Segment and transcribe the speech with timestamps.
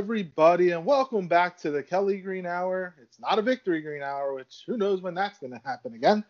[0.00, 2.94] everybody, and welcome back to the Kelly Green Hour.
[3.02, 6.24] It's not a victory green hour, which who knows when that's going to happen again.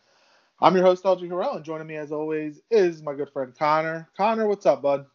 [0.61, 4.09] I'm your host, LG Harrell, and joining me as always is my good friend Connor.
[4.17, 5.07] Connor, what's up, bud?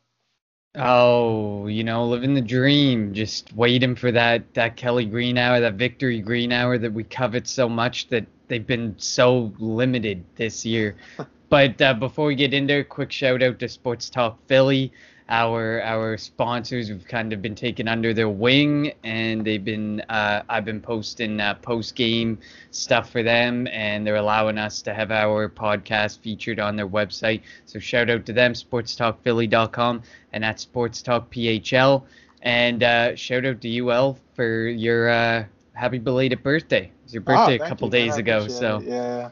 [0.74, 5.74] Oh, you know, living the dream, just waiting for that that Kelly Green hour, that
[5.74, 10.96] victory green hour that we covet so much that they've been so limited this year.
[11.50, 14.94] but uh, before we get into it, quick shout out to Sports Talk Philly
[15.30, 20.44] our our sponsors have kind of been taken under their wing and they've been uh,
[20.48, 22.38] I've been posting uh, post game
[22.70, 27.42] stuff for them and they're allowing us to have our podcast featured on their website.
[27.66, 32.04] So shout out to them sportstalkphilly.com and at sports talk phl
[32.44, 36.84] and uh, shout out to you, ul for your uh, happy belated birthday.
[36.84, 38.78] It was your ah, birthday oh, a couple you, days ago so.
[38.78, 38.84] it.
[38.84, 39.30] yeah.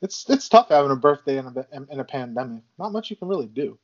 [0.00, 2.62] It's it's tough having a birthday in a in a pandemic.
[2.78, 3.78] Not much you can really do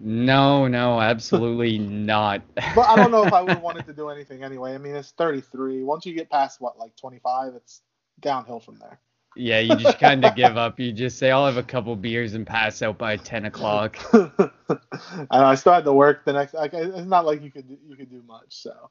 [0.00, 2.42] no, no, absolutely not.
[2.74, 4.74] but I don't know if I would wanted to do anything anyway.
[4.74, 5.82] I mean, it's 33.
[5.82, 7.82] Once you get past what, like 25, it's
[8.20, 8.98] downhill from there.
[9.36, 10.80] Yeah, you just kind of give up.
[10.80, 13.96] You just say, "I'll have a couple beers and pass out by 10 o'clock."
[14.68, 16.54] And I still had to work the next.
[16.54, 18.62] Like, it's not like you could you could do much.
[18.62, 18.90] So,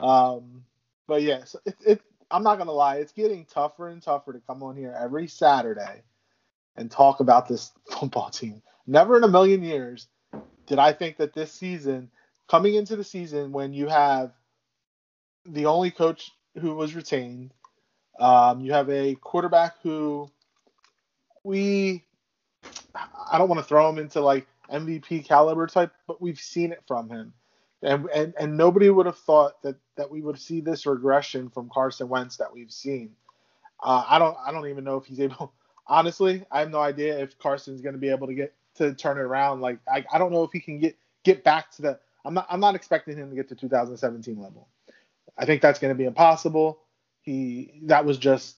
[0.00, 0.64] um,
[1.06, 2.00] but yeah, so it, it.
[2.30, 6.02] I'm not gonna lie, it's getting tougher and tougher to come on here every Saturday
[6.76, 8.62] and talk about this football team.
[8.86, 10.08] Never in a million years
[10.66, 12.10] did I think that this season,
[12.48, 14.32] coming into the season, when you have
[15.46, 17.52] the only coach who was retained,
[18.18, 20.30] um, you have a quarterback who
[21.42, 22.04] we,
[23.30, 26.82] I don't want to throw him into like MVP caliber type, but we've seen it
[26.86, 27.34] from him.
[27.82, 31.68] And, and, and nobody would have thought that, that we would see this regression from
[31.68, 33.10] Carson Wentz that we've seen.
[33.82, 35.52] Uh, I don't I don't even know if he's able.
[35.86, 39.18] Honestly, I have no idea if Carson's going to be able to get to turn
[39.18, 39.60] it around.
[39.60, 41.98] Like I, I don't know if he can get get back to the.
[42.24, 44.68] I'm not I'm not expecting him to get to 2017 level.
[45.36, 46.78] I think that's going to be impossible.
[47.22, 48.56] He that was just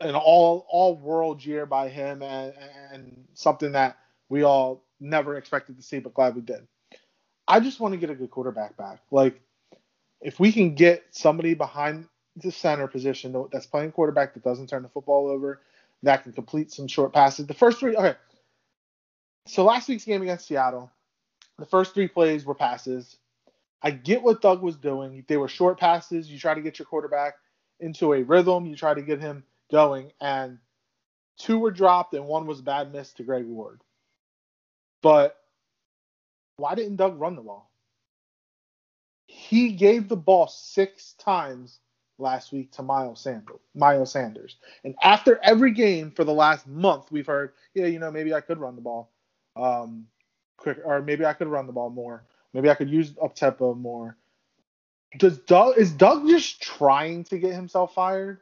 [0.00, 2.54] an all all world year by him and,
[2.92, 3.96] and something that
[4.28, 6.66] we all never expected to see, but glad we did.
[7.48, 9.00] I just want to get a good quarterback back.
[9.10, 9.40] Like
[10.20, 14.82] if we can get somebody behind the center position that's playing quarterback that doesn't turn
[14.82, 15.60] the football over,
[16.02, 17.46] that can complete some short passes.
[17.46, 18.16] The first three, okay,
[19.46, 20.90] so last week's game against Seattle,
[21.58, 23.16] the first three plays were passes.
[23.82, 25.24] I get what Doug was doing.
[25.28, 26.30] They were short passes.
[26.30, 27.34] You try to get your quarterback
[27.80, 28.66] into a rhythm.
[28.66, 30.58] You try to get him going, and
[31.38, 33.80] two were dropped and one was a bad miss to Greg Ward.
[35.02, 35.36] But
[36.56, 37.70] why didn't Doug run the ball?
[39.26, 41.78] He gave the ball six times
[42.18, 43.60] last week to Miles Sanders.
[43.74, 44.56] Miles Sanders.
[44.84, 48.40] And after every game for the last month, we've heard, yeah, you know, maybe I
[48.40, 49.10] could run the ball
[49.56, 50.06] um,
[50.56, 52.24] quick, or maybe I could run the ball more.
[52.52, 54.16] Maybe I could use up tempo more.
[55.18, 58.40] Does Doug is Doug just trying to get himself fired?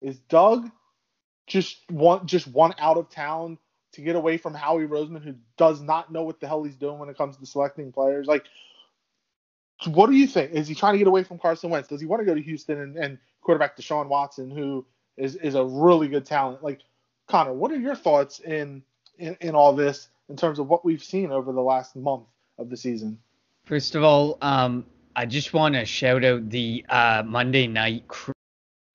[0.00, 0.70] Is Doug
[1.46, 3.58] just want just one out of town
[3.92, 6.98] to get away from Howie Roseman, who does not know what the hell he's doing
[6.98, 8.26] when it comes to selecting players?
[8.26, 8.44] Like,
[9.86, 10.52] what do you think?
[10.52, 11.88] Is he trying to get away from Carson Wentz?
[11.88, 14.86] Does he want to go to Houston and, and quarterback Deshaun Watson, who
[15.16, 16.62] is is a really good talent?
[16.62, 16.80] Like,
[17.26, 18.82] Connor, what are your thoughts in
[19.18, 20.08] in, in all this?
[20.30, 22.24] In terms of what we've seen over the last month
[22.56, 23.18] of the season?
[23.64, 24.86] First of all, um,
[25.16, 28.32] I just want to shout out the uh, Monday night crew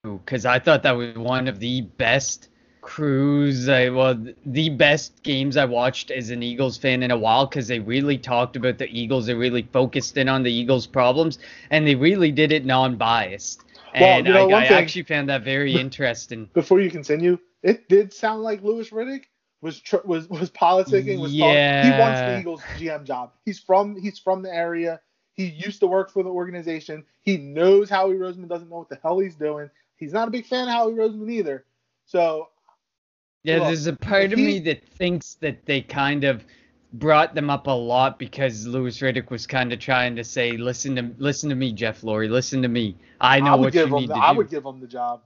[0.04, 2.50] because I thought that was one of the best
[2.82, 4.16] crews, I, well,
[4.46, 8.18] the best games I watched as an Eagles fan in a while because they really
[8.18, 9.26] talked about the Eagles.
[9.26, 11.40] They really focused in on the Eagles' problems,
[11.72, 13.64] and they really did it non-biased.
[13.94, 16.50] And well, you know, I, I thing, actually found that very interesting.
[16.54, 19.24] Before you continue, it did sound like Louis Riddick
[19.66, 21.20] was tr- was was politicking.
[21.20, 21.82] Was yeah.
[21.82, 21.92] Talking.
[21.92, 23.32] He wants the Eagles GM job.
[23.44, 25.02] He's from he's from the area.
[25.34, 27.04] He used to work for the organization.
[27.24, 29.70] He knows Howie Roseman doesn't know what the hell he's doing.
[29.98, 31.66] He's not a big fan of Howie Roseman either.
[32.06, 32.50] So
[33.44, 36.46] yeah, look, there's a part of he, me that thinks that they kind of
[36.94, 40.96] brought them up a lot because Louis Riddick was kind of trying to say, listen
[40.96, 42.98] to listen to me, Jeff Lurie, listen to me.
[43.20, 44.38] I know I what you need the, to I do.
[44.38, 45.24] would give him the job.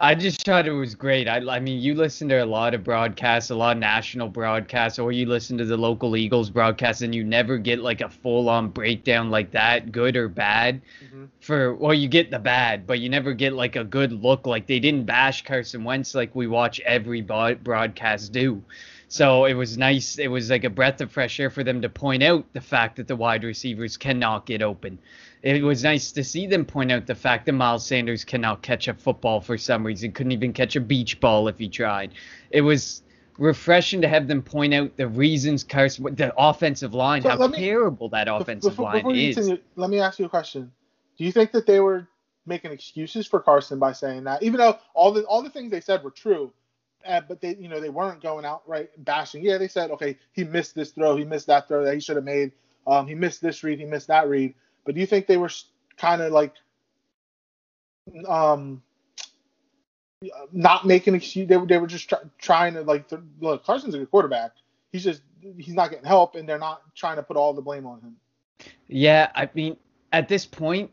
[0.00, 1.26] I just thought it was great.
[1.26, 4.96] I, I mean, you listen to a lot of broadcasts, a lot of national broadcasts,
[4.96, 8.68] or you listen to the local Eagles broadcasts, and you never get like a full-on
[8.68, 10.80] breakdown like that, good or bad.
[11.04, 11.24] Mm-hmm.
[11.40, 14.46] For well, you get the bad, but you never get like a good look.
[14.46, 18.62] Like they didn't bash Carson Wentz like we watch every broadcast do.
[19.08, 20.18] So it was nice.
[20.18, 22.96] It was like a breath of fresh air for them to point out the fact
[22.96, 24.98] that the wide receivers cannot get open
[25.42, 28.88] it was nice to see them point out the fact that Miles Sanders cannot catch
[28.88, 32.12] a football for some reason, couldn't even catch a beach ball if he tried.
[32.50, 33.02] It was
[33.38, 37.58] refreshing to have them point out the reasons Carson, the offensive line, So how me-
[37.58, 39.36] terrible that offensive Before, line before is.
[39.36, 40.72] continue, let me ask you a question.
[41.16, 42.06] Do you think that they were
[42.46, 45.80] making excuses for Carson by saying that, even though all the all the things they
[45.80, 46.52] said were true,
[47.06, 49.44] uh, but they you know they weren't going out right bashing.
[49.44, 52.16] Yeah, they said okay, he missed this throw, he missed that throw that he should
[52.16, 52.52] have made.
[52.86, 54.54] Um, he missed this read, he missed that read.
[54.88, 55.50] But do you think they were
[55.98, 56.54] kind of like
[58.26, 58.80] um
[60.50, 61.46] not making excuse?
[61.46, 63.04] They were they were just try, trying to like
[63.38, 63.66] look.
[63.66, 64.52] Carson's a good quarterback.
[64.90, 65.20] He's just
[65.58, 68.16] he's not getting help, and they're not trying to put all the blame on him.
[68.86, 69.76] Yeah, I mean,
[70.10, 70.90] at this point,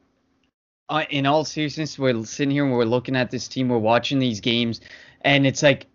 [0.89, 4.19] uh, in all seriousness, we're sitting here and we're looking at this team, we're watching
[4.19, 4.81] these games,
[5.21, 5.85] and it's like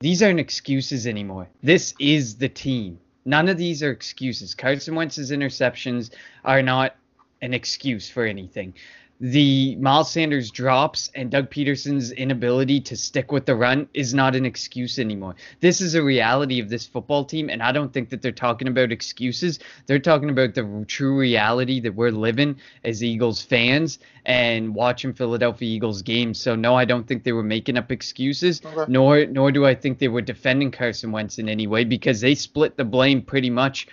[0.00, 1.48] these aren't excuses anymore.
[1.62, 2.98] This is the team.
[3.24, 4.56] None of these are excuses.
[4.56, 6.10] Carson Wentz's interceptions
[6.44, 6.96] are not
[7.42, 8.74] an excuse for anything.
[9.20, 14.36] The Miles Sanders drops and Doug Pederson's inability to stick with the run is not
[14.36, 15.34] an excuse anymore.
[15.58, 18.68] This is a reality of this football team, and I don't think that they're talking
[18.68, 19.58] about excuses.
[19.86, 25.68] They're talking about the true reality that we're living as Eagles fans and watching Philadelphia
[25.68, 26.38] Eagles games.
[26.38, 28.84] So no, I don't think they were making up excuses, Okay.
[28.86, 32.36] nor nor do I think they were defending Carson Wentz in any way because they
[32.36, 33.88] split the blame pretty much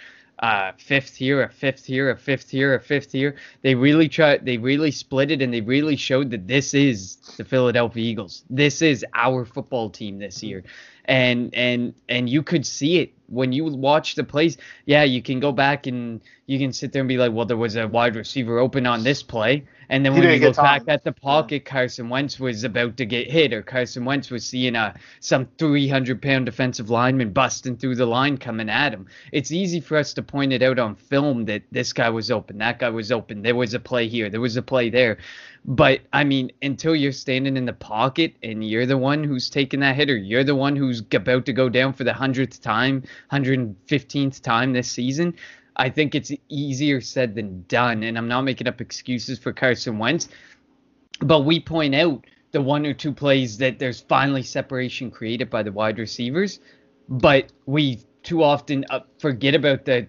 [0.45, 3.35] uh, fifth here, a fifth here, a fifth here, a fifth here.
[3.63, 4.45] They really tried.
[4.45, 8.43] They really split it, and they really showed that this is the Philadelphia Eagles.
[8.47, 10.63] This is our football team this year,
[11.05, 14.57] and and and you could see it when you watch the plays.
[14.85, 17.57] Yeah, you can go back and you can sit there and be like, well, there
[17.57, 20.83] was a wide receiver open on this play, and then He when you look back
[20.87, 24.75] at the pocket, Carson Wentz was about to get hit, or Carson Wentz was seeing
[24.75, 29.07] a some 300 pound defensive lineman busting through the line coming at him.
[29.31, 32.59] It's easy for us to point it out on film that this guy was open,
[32.59, 35.17] that guy was open, there was a play here, there was a play there.
[35.67, 39.79] But I mean, until you're standing in the pocket and you're the one who's taking
[39.79, 43.03] that hit, or you're the one who's about to go down for the hundredth time,
[43.31, 45.33] 115th time this season,
[45.75, 48.03] I think it's easier said than done.
[48.03, 50.29] And I'm not making up excuses for Carson Wentz,
[51.19, 55.63] but we point out the one or two plays that there's finally separation created by
[55.63, 56.59] the wide receivers,
[57.09, 60.07] but we too often uh, forget about the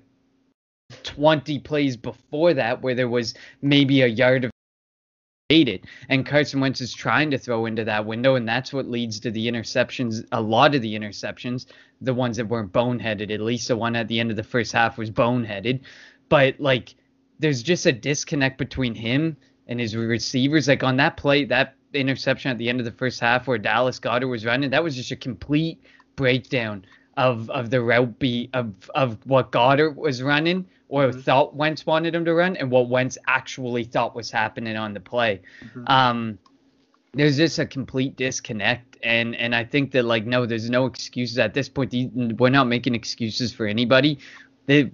[1.03, 4.51] 20 plays before that where there was maybe a yard of
[5.49, 9.21] created and Carson Wentz is trying to throw into that window and that's what leads
[9.21, 11.67] to the interceptions a lot of the interceptions
[12.01, 13.33] the ones that weren't boneheaded.
[13.33, 15.81] At least the one at the end of the first half was boneheaded.
[16.29, 16.97] But like
[17.39, 19.37] there's just a disconnect between him
[19.69, 20.67] and his receivers.
[20.67, 24.01] Like on that play that interception at the end of the first half where Dallas
[24.01, 25.81] Goedert was running that was just a complete
[26.17, 26.85] breakdown
[27.17, 31.23] of of the route beat of of what Goedert was running or Mhm.
[31.23, 35.01] thought Wentz wanted him to run and what Wentz actually thought was happening on the
[35.01, 35.41] play.
[35.75, 35.91] Mhm.
[35.91, 36.39] Um,
[37.15, 41.39] there's just a complete disconnect, and and I think that like no, there's no excuses
[41.39, 41.95] at this point.
[42.15, 44.19] We're not making excuses for anybody.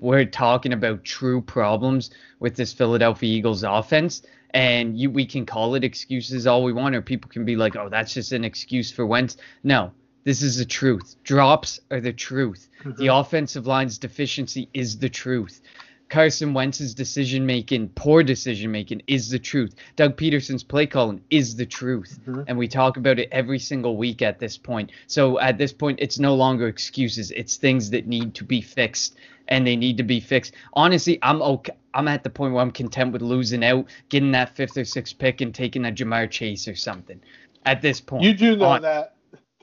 [0.01, 2.11] We're talking about true problems
[2.41, 6.95] with this Philadelphia Eagles offense, and you we can call it excuses all we want,
[6.95, 9.37] or people can be like, oh, that's just an excuse for Wentz.
[9.65, 9.93] No,
[10.25, 11.17] this is the truth.
[11.25, 12.69] Drops are the truth.
[12.99, 15.61] The offensive line's deficiency is the truth.
[16.09, 19.75] Carson Wentz's decision making, poor decision making, is the truth.
[19.97, 22.21] Doug Pederson's play calling is the truth.
[22.27, 22.45] Mhm.
[22.49, 24.93] And we talk about it every single week at this point.
[25.07, 27.31] So at this point, it's no longer excuses.
[27.31, 29.17] It's things that need to be fixed
[29.49, 30.53] and they need to be fixed.
[30.75, 31.73] Honestly, I'm okay.
[31.95, 35.17] I'm at the point where I'm content with losing out, getting that fifth or sixth
[35.19, 37.21] pick and taking a Ja'Marr Chase or something.
[37.65, 39.15] At this point, You do know On- that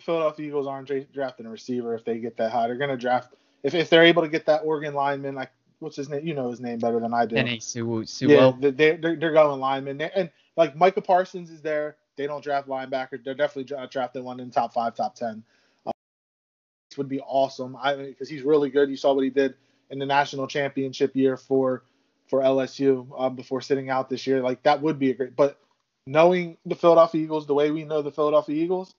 [0.01, 2.67] Philadelphia Eagles aren't drafting a receiver if they get that high.
[2.67, 5.35] They're going to draft if, if they're able to get that Oregon lineman.
[5.35, 6.25] Like what's his name?
[6.25, 7.35] You know his name better than I do.
[7.35, 7.61] Penei
[8.07, 8.51] Sewell.
[8.53, 9.97] yeah, they- they're, they're they're going lineman.
[9.97, 11.95] They- And like Micah Parsons is there.
[12.17, 13.23] They don't draft linebackers.
[13.23, 15.41] They're definitely dra- drafting one in top five, top ten.
[15.85, 15.91] Uh,
[16.89, 17.75] this would be awesome.
[17.81, 18.89] I because he's really good.
[18.89, 19.53] You saw what he did
[19.89, 21.83] in the national championship year for
[22.27, 24.41] for LSU uh, before sitting out this year.
[24.41, 25.35] Like that would be a great.
[25.35, 25.59] But
[26.05, 28.93] knowing the Philadelphia Eagles the way we know the Philadelphia Eagles,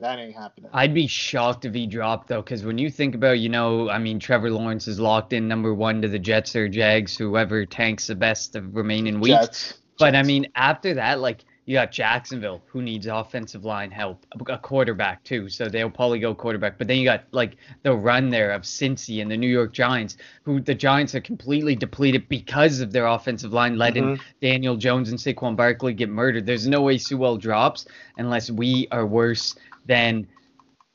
[0.00, 0.70] that ain't happening.
[0.72, 3.98] I'd be shocked if he dropped though, because when you think about, you know, I
[3.98, 8.08] mean, Trevor Lawrence is locked in number one to the Jets or Jags, whoever tanks
[8.08, 9.38] the best of remaining weeks.
[9.46, 9.74] Jets.
[9.98, 14.58] But I mean, after that, like you got Jacksonville, who needs offensive line help, a
[14.58, 16.76] quarterback too, so they'll probably go quarterback.
[16.76, 20.16] But then you got like the run there of Cincy and the New York Giants,
[20.42, 24.20] who the Giants are completely depleted because of their offensive line, letting Mhm.
[24.40, 26.46] Daniel Jones and Saquon Barkley get murdered.
[26.46, 29.54] There's no way Sewell drops unless we are worse
[29.86, 30.26] than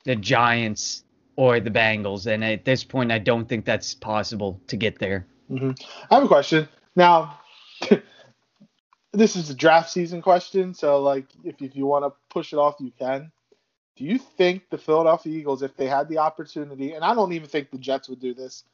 [0.04, 1.04] the Giants
[1.36, 2.26] or the Bengals.
[2.26, 5.26] And at this point, I don't think that's possible to get there.
[5.48, 5.70] hmm
[6.10, 6.68] I have a question.
[6.96, 7.38] Now,
[9.12, 12.56] this is a draft season question, so like if, if you want to push it
[12.56, 13.30] off, you can.
[13.96, 17.48] Do you think the Philadelphia Eagles, if they had the opportunity, and I don't even
[17.48, 18.64] think the Jets would do this,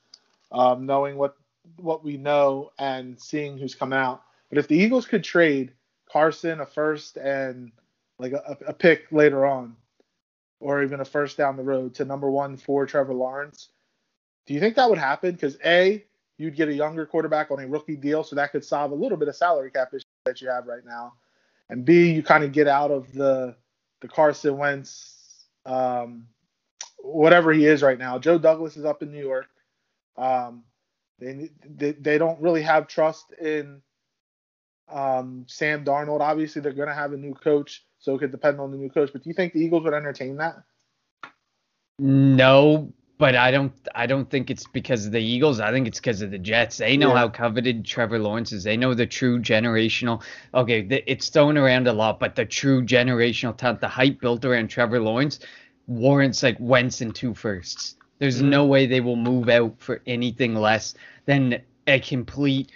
[0.52, 1.36] um, knowing what
[1.76, 5.72] what we know and seeing who's come out, but if the Eagles could trade
[6.10, 7.72] Carson a first and
[8.18, 9.76] like a, a pick later on,
[10.64, 13.68] or even a first down the road to number one for Trevor Lawrence,
[14.46, 15.32] do you think that would happen?
[15.32, 16.02] Because a
[16.38, 19.18] you'd get a younger quarterback on a rookie deal, so that could solve a little
[19.18, 21.12] bit of salary cap issue that you have right now.
[21.68, 23.54] And B, you kind of get out of the
[24.00, 26.28] the Carson Wentz, um,
[26.98, 28.18] whatever he is right now.
[28.18, 29.48] Joe Douglas is up in New York.
[30.16, 30.64] Um,
[31.18, 33.82] they, they they don't really have trust in
[34.88, 36.20] um, Sam Darnold.
[36.20, 38.90] Obviously, they're going to have a new coach, so it could depend on the new
[38.90, 39.10] coach.
[39.12, 40.56] But do you think the Eagles would entertain that?
[41.98, 45.60] No, but I don't I don't think it's because of the Eagles.
[45.60, 46.78] I think it's because of the Jets.
[46.78, 47.18] They know yeah.
[47.18, 48.64] how coveted Trevor Lawrence is.
[48.64, 50.22] They know the true generational.
[50.52, 54.44] Okay, the, it's thrown around a lot, but the true generational talent, the hype built
[54.44, 55.38] around Trevor Lawrence,
[55.86, 57.96] warrants like Wentz and two firsts.
[58.18, 58.50] There's mm-hmm.
[58.50, 60.94] no way they will move out for anything less
[61.26, 62.72] than a complete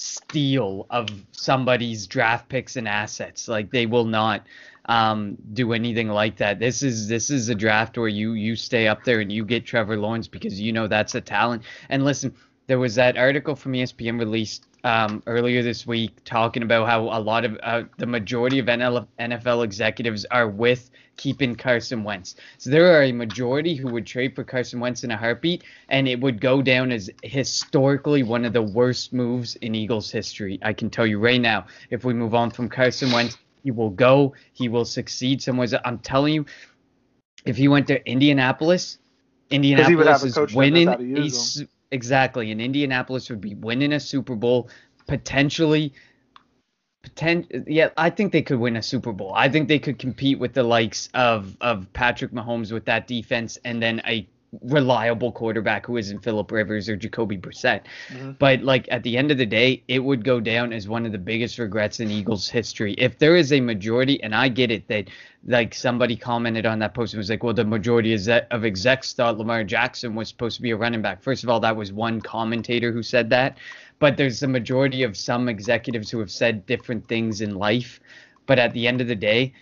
[0.00, 3.48] steal of somebody's draft picks and assets.
[3.48, 4.46] Like they will not
[4.86, 6.58] um, do anything like that.
[6.58, 9.66] This is this is a draft where you you stay up there and you get
[9.66, 11.64] Trevor Lawrence because you know that's a talent.
[11.90, 12.34] And listen,
[12.66, 17.20] there was that article from ESPN released um, earlier this week talking about how a
[17.20, 22.36] lot of uh, the majority of NFL executives are with keeping Carson Wentz.
[22.58, 26.08] So there are a majority who would trade for Carson Wentz in a heartbeat, and
[26.08, 30.58] it would go down as historically one of the worst moves in Eagles history.
[30.62, 33.90] I can tell you right now, if we move on from Carson Wentz, he will
[33.90, 35.68] go, he will succeed somewhere.
[35.84, 36.46] I'm telling you,
[37.44, 38.98] if he went to Indianapolis,
[39.50, 40.88] Indianapolis is winning
[41.90, 44.68] exactly, and Indianapolis would be winning a Super Bowl
[45.06, 45.92] potentially
[47.02, 49.32] Potent, yeah, I think they could win a Super Bowl.
[49.34, 53.56] I think they could compete with the likes of of Patrick Mahomes with that defense,
[53.64, 54.28] and then a
[54.62, 57.82] reliable quarterback who isn't Philip Rivers or Jacoby Brissett.
[58.08, 58.32] Mm-hmm.
[58.32, 61.12] But like at the end of the day, it would go down as one of
[61.12, 62.94] the biggest regrets in Eagles history.
[62.94, 65.08] If there is a majority, and I get it that
[65.46, 69.38] like somebody commented on that post and was like, well, the majority of execs thought
[69.38, 71.22] Lamar Jackson was supposed to be a running back.
[71.22, 73.56] First of all, that was one commentator who said that
[74.00, 78.00] but there's a majority of some executives who have said different things in life.
[78.46, 79.52] But at the end of the day,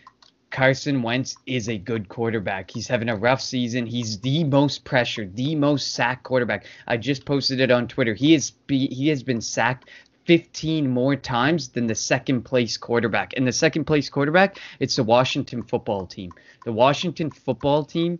[0.51, 2.71] Carson Wentz is a good quarterback.
[2.71, 3.87] He's having a rough season.
[3.87, 6.67] He's the most pressured, the most sacked quarterback.
[6.87, 8.15] I just posted it on Twitter.
[8.15, 9.89] He is he has been sacked
[10.25, 13.33] 15 more times than the second place quarterback.
[13.37, 16.33] And the second place quarterback, it's the Washington football team.
[16.65, 18.19] The Washington football team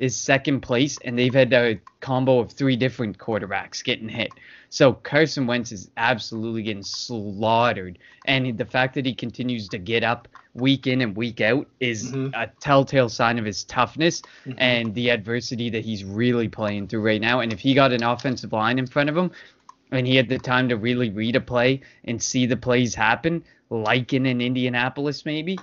[0.00, 4.32] is second place, and they've had a combo of three different quarterbacks getting hit.
[4.70, 10.02] So Carson Wentz is absolutely getting slaughtered, and the fact that he continues to get
[10.02, 12.34] up week in and week out is mm-hmm.
[12.34, 14.58] a telltale sign of his toughness mm-hmm.
[14.58, 17.40] and the adversity that he's really playing through right now.
[17.40, 19.30] And if he got an offensive line in front of him,
[19.92, 23.44] and he had the time to really read a play and see the plays happen,
[23.68, 25.58] like in an Indianapolis maybe,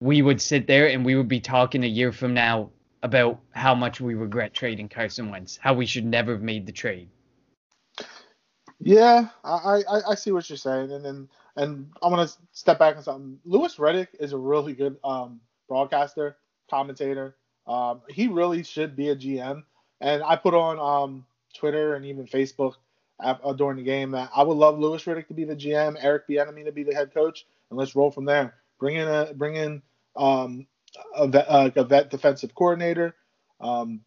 [0.00, 2.70] we would sit there and we would be talking a year from now
[3.02, 6.72] about how much we regret trading Carson Wentz, how we should never have made the
[6.72, 7.08] trade.
[8.78, 12.96] Yeah, I, I, I see what you're saying, and then and I'm gonna step back
[12.96, 13.38] on something.
[13.44, 16.36] Louis Riddick is a really good um, broadcaster,
[16.68, 17.36] commentator.
[17.66, 19.62] Um, he really should be a GM.
[20.00, 22.74] And I put on um, Twitter and even Facebook
[23.20, 26.26] uh, during the game that I would love Louis Riddick to be the GM, Eric
[26.28, 28.54] Bieniemy to be the head coach, and let's roll from there.
[28.78, 29.82] Bring in a bring in
[30.16, 30.66] um,
[31.14, 33.14] a, vet, uh, a vet defensive coordinator.
[33.60, 34.00] Um,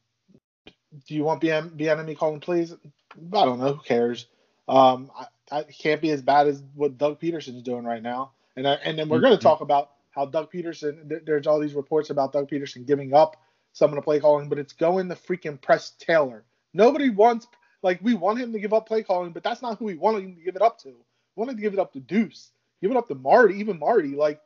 [1.08, 2.74] do you want Bieniemy calling plays?
[2.74, 3.74] I don't know.
[3.74, 4.28] Who cares?
[4.68, 8.32] Um, I, I can't be as bad as what Doug Pederson's doing right now.
[8.56, 9.48] And I, and then we're going to mm-hmm.
[9.48, 11.10] talk about how Doug Pederson.
[11.10, 13.36] Th- there's all these reports about Doug Pederson giving up
[13.74, 16.44] some of the play calling, but it's going to freaking Press Taylor.
[16.74, 17.48] Nobody wants
[17.82, 20.24] like we want him to give up play calling, but that's not who we wanted
[20.24, 20.90] him to give it up to.
[20.90, 20.94] We
[21.36, 24.16] wanted to give it up to Deuce, give it up to Marty, even Marty.
[24.16, 24.40] Like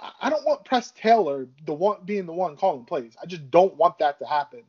[0.00, 3.16] I don't want Press Taylor the one being the one calling plays.
[3.22, 4.62] I just don't want that to happen.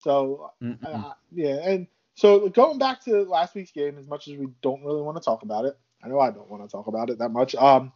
[0.00, 0.52] So
[0.86, 4.84] uh, yeah, and so going back to last week's game, as much as we don't
[4.84, 7.18] really want to talk about it, I know I don't want to talk about it
[7.18, 7.54] that much.
[7.54, 7.92] Um,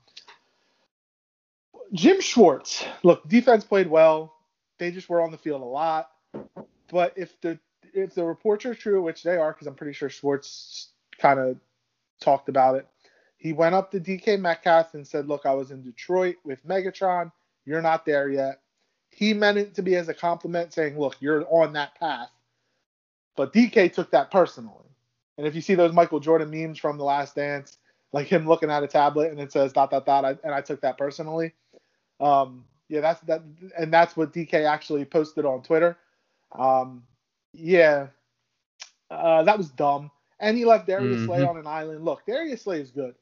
[1.92, 4.34] Jim Schwartz, look, defense played well.
[4.78, 6.10] They just were on the field a lot.
[6.90, 7.58] But if the
[7.94, 11.58] if the reports are true, which they are, because I'm pretty sure Schwartz kind of
[12.20, 12.86] talked about it,
[13.42, 17.32] he went up to DK Metcalf and said, "Look, I was in Detroit with Megatron.
[17.64, 18.60] You're not there yet."
[19.10, 22.30] He meant it to be as a compliment, saying, "Look, you're on that path."
[23.36, 24.86] But DK took that personally.
[25.38, 27.78] And if you see those Michael Jordan memes from The Last Dance,
[28.12, 30.60] like him looking at a tablet and it says dot dot dot, I, and I
[30.60, 31.52] took that personally.
[32.20, 33.42] Um, yeah, that's that,
[33.76, 35.98] and that's what DK actually posted on Twitter.
[36.52, 37.04] Um,
[37.52, 38.08] yeah,
[39.10, 40.10] uh, that was dumb.
[40.38, 41.24] And he left Darius Mhm.
[41.26, 42.04] Slay on an island.
[42.04, 43.14] Look, Darius Slay is good.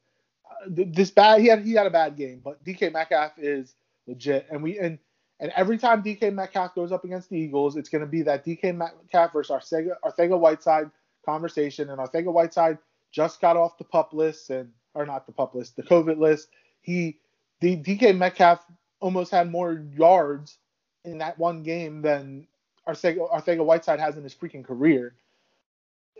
[0.75, 3.75] Th- this bad, he had he had a bad game, but DK Metcalf is
[4.07, 4.47] legit.
[4.49, 4.99] And we and
[5.39, 8.45] and every time DK Metcalf goes up against the Eagles, it's going to be that
[8.45, 10.91] DK Metcalf versus Arcega, Arthega Whiteside
[11.25, 11.89] conversation.
[11.89, 12.77] And Arcega Whiteside
[13.11, 16.49] just got off the pup list and or not the pup list, the COVID list.
[16.81, 17.17] He
[17.59, 18.65] the DK Metcalf
[18.99, 20.57] almost had more yards
[21.03, 22.47] in that one game than
[22.87, 25.15] Arcega, Arthega Whiteside has in his freaking career.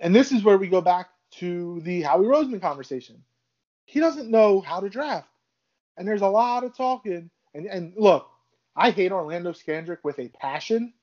[0.01, 3.23] And this is where we go back to the Howie Roseman conversation.
[3.91, 5.27] He doesn't know how to draft.
[5.97, 7.29] And there's a lot of talking.
[7.53, 8.25] And, and look,
[8.73, 10.93] I hate Orlando Scandrick with a passion.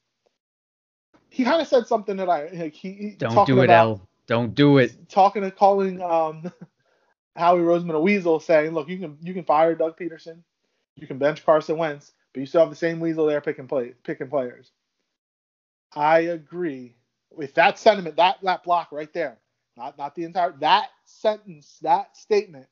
[1.29, 2.73] He kind of said something that I like.
[2.73, 4.09] He, Don't do it, about, L.
[4.27, 5.11] Don't do it.
[5.11, 6.51] Talking and calling um,
[7.37, 10.39] Howie Roseman a weasel, saying, "Look, you can you can fire Doug Pederson,
[10.97, 13.93] you can bench Carson Wentz, but you still have the same weasel there picking play
[14.03, 14.73] picking players."
[15.95, 16.97] I agree
[17.31, 19.37] with that sentiment, that that block right there,
[19.77, 22.67] not not the entire that sentence, that statement.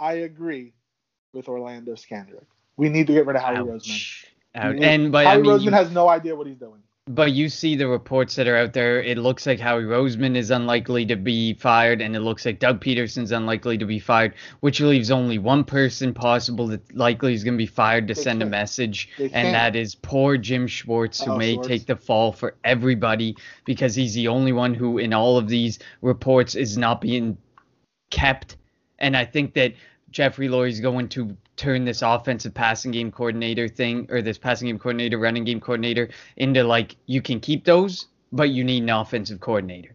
[0.00, 0.72] I agree
[1.34, 2.46] with Orlando Scandrick.
[2.76, 3.74] We need to get rid of Howie Roseman.
[3.74, 4.26] Ouch.
[4.54, 4.74] Ouch.
[4.74, 6.80] We need- And but Howie I mean, Roseman you- has no idea what he's doing.
[7.06, 9.02] But you see the reports that are out there.
[9.02, 12.80] It looks like Howie Roseman is unlikely to be fired, and it looks like Doug
[12.80, 17.54] Pederson's unlikely to be fired, which leaves only one person possible that likely is going
[17.54, 19.52] to be fired to They send a can't- message, they and can't.
[19.52, 21.68] that is poor Jim Schwartz, who Oh, may Schwartz.
[21.68, 25.80] take the fall for everybody because he's the only one who, in all of these
[26.02, 27.36] reports, is not being
[28.10, 28.56] kept.
[29.00, 29.72] And I think that
[30.10, 34.78] Jeffrey Lurie's going to turn this offensive passing game coordinator thing or this passing game
[34.78, 39.40] coordinator, running game coordinator into like you can keep those, but you need an offensive
[39.40, 39.94] coordinator.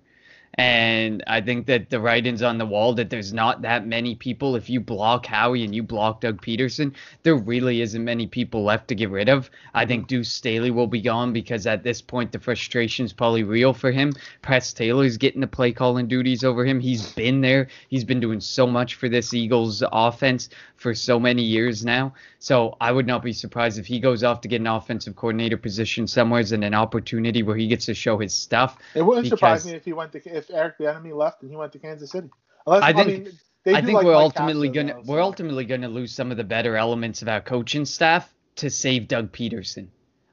[0.58, 4.56] And I think that the writing's on the wall that there's not that many people.
[4.56, 6.94] If you block Howie and you block Doug Pederson,
[7.24, 9.52] there really isn't many people left to get rid of.
[9.74, 10.18] I think mm-hmm.
[10.18, 14.14] Deuce Staley will be gone because at this point the frustration's probably real for him.
[14.42, 16.80] Press Taylor's getting the play calling duties over him.
[16.80, 17.68] He's been there.
[17.90, 22.14] He's been doing so much for this Eagles offense for so many years now.
[22.46, 25.58] So I would not be surprised if he goes off to get an offensive coordinator
[25.58, 28.78] position somewhere and an opportunity where he gets to show his stuff.
[28.94, 31.72] It wouldn't surprise me if he went to if Eric Bieniemy left and he went
[31.72, 32.30] to Kansas City.
[32.68, 35.66] Unless, I I, think- mean, they I think like we're ultimately gonna though, we're ultimately
[35.66, 39.88] gonna lose some of the better elements of our coaching staff to save Doug Pederson.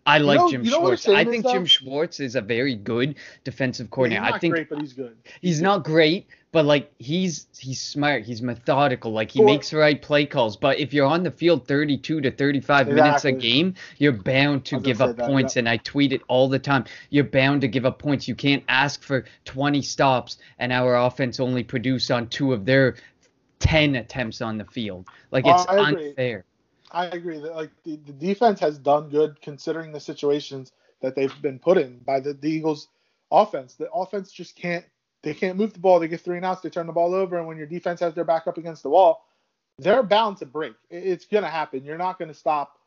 [0.05, 1.09] I like know- Jim you know Schwartz.
[1.09, 1.47] I think?
[1.47, 4.23] Jim Schwartz is a very good defensive Yeah, he's coordinator.
[4.23, 5.17] not I think great, but he's good.
[5.41, 9.77] he's not great, but like he's he's smart, he's methodical, like he For- makes the
[9.77, 10.57] right play calls.
[10.57, 14.81] But if you're on the field 32 to 35 minutes a game, you're bound to
[14.81, 15.61] give up that, points, yeah.
[15.61, 16.85] and I tweet it all the time.
[17.11, 18.27] You're bound to give up points.
[18.27, 22.97] You can't ask for 20 stops, and our offense only produce on two of their
[23.61, 25.07] 10 attempts on the field.
[25.31, 26.09] Like it's oh, agree.
[26.09, 26.45] unfair.
[26.93, 31.43] I agree that like the, the defense has done good considering the situations that they've
[31.43, 32.89] been put in by the, the Eagles
[33.31, 33.75] offense.
[33.75, 34.85] The offense just can't
[35.23, 36.01] they can't move the ball.
[36.01, 38.15] They get three and outs, they turn the ball over, and when your defense has
[38.15, 39.25] their back up against the wall,
[39.79, 40.75] they're bound to break.
[40.91, 41.85] It's gonna happen.
[41.85, 42.79] You're not gonna stop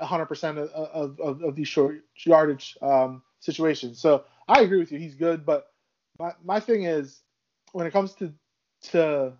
[0.00, 3.98] 100% of, of, of, of these short yardage um, situations.
[3.98, 4.98] So I agree with you.
[4.98, 5.72] He's good, but
[6.18, 7.20] my, my thing is
[7.72, 8.32] when it comes to
[8.90, 9.32] to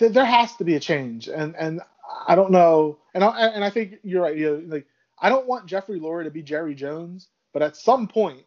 [0.00, 1.80] th- there has to be a change, and and
[2.26, 4.36] I don't know, and I and I think you're right.
[4.36, 4.86] You know, like
[5.20, 8.42] I don't want Jeffrey Lurie to be Jerry Jones, but at some point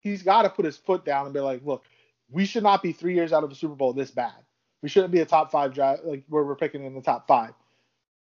[0.00, 1.84] he's got to put his foot down and be like, look,
[2.30, 4.34] we should not be three years out of a Super Bowl this bad.
[4.82, 7.52] We shouldn't be a top five draft like where we're picking in the top five.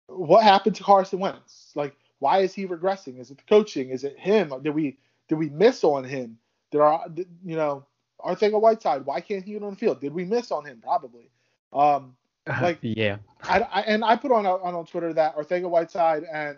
[0.08, 1.72] What happened to Carson Wentz?
[1.76, 3.20] Like, why is he regressing?
[3.20, 3.90] Is it the coaching?
[3.90, 4.54] Is it him?
[4.64, 4.98] Did we
[5.30, 6.38] did we miss on him?
[6.72, 7.06] Did our
[7.46, 7.86] you know
[8.20, 9.06] Arcega Whiteside?
[9.06, 10.02] Why can't he get on the field?
[10.02, 10.80] Did we miss on him?
[10.82, 11.30] Probably.
[11.72, 12.16] Um,
[12.48, 13.18] Like- yeah.
[13.44, 16.58] I, I and I put on on, on Twitter that Arcega Whiteside and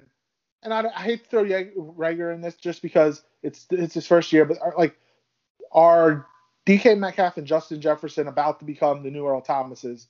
[0.63, 4.34] and I, I hate to throw Reagor in this just because it's it's his first
[4.34, 4.98] year, but are, like
[5.71, 6.26] are
[6.65, 10.08] DK Metcalf and Justin Jefferson about to become the new Earl Thomases,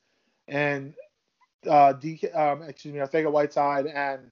[0.47, 0.93] and
[1.65, 4.31] uh, DK um, excuse me Arcega Whiteside and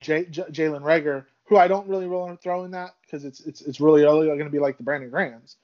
[0.00, 3.40] J, J, Jalen Reagor, who I don't really want to throw in that because it's
[3.40, 5.56] it's it's really early going to be like the Brandon Grahams.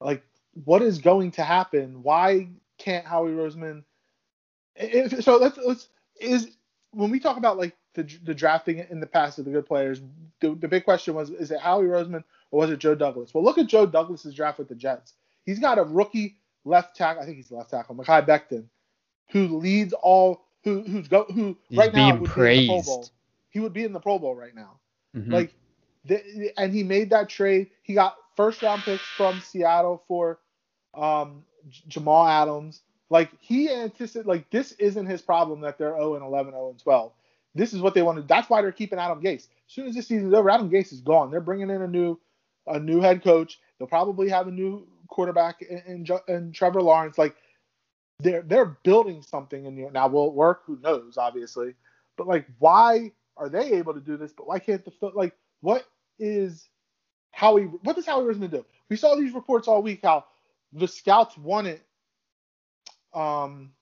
[0.00, 0.22] Like,
[0.64, 2.02] what is going to happen?
[2.02, 3.84] Why can't Howie Roseman?
[4.78, 5.88] If, so let's let's
[6.20, 6.56] is
[6.92, 10.00] when we talk about like the the drafting in the past of the good players,
[10.40, 13.34] the, the big question was is it Howie Roseman or was it Joe Douglas?
[13.34, 15.14] Well, look at Joe Douglas's draft with the Jets.
[15.44, 17.22] He's got a rookie left tackle.
[17.22, 18.64] I think he's left tackle, Mekhi Becton,
[19.30, 22.42] who leads all who who's go who He's right now would be in the Pro
[22.42, 22.86] praised.
[22.86, 23.08] Bowl.
[23.50, 24.78] He would be in the Pro Bowl right now.
[25.16, 25.32] Mhm.
[25.32, 25.54] Like,
[26.04, 27.70] the, and he made that trade.
[27.82, 30.38] He got first round picks from Seattle for
[30.94, 31.44] um,
[31.88, 32.82] Jamal Adams.
[33.10, 36.78] Like he anticipated, like this isn't his problem that they're 0 and 11, 0 and
[36.78, 37.12] 12.
[37.54, 38.28] this is what they wanted.
[38.28, 39.46] That's why they're keeping Adam Gase.
[39.46, 41.30] As soon as this season's over, Adam Gase is gone.
[41.30, 42.18] They're bringing in a new
[42.66, 43.58] a new head coach.
[43.78, 47.16] They'll probably have a new quarterback in, in, in Trevor Lawrence.
[47.16, 47.34] Like
[48.18, 50.62] they're they're building something in the now will it work?
[50.66, 51.16] Who knows?
[51.16, 51.74] Obviously,
[52.16, 54.32] but like why are they able to do this?
[54.32, 55.86] But why can't the like what
[56.18, 56.68] is
[57.30, 57.64] Howie?
[57.64, 58.66] What does Howie Roseman do?
[58.90, 60.26] We saw these reports all week how
[60.72, 61.80] the scouts wanted
[63.14, 63.72] um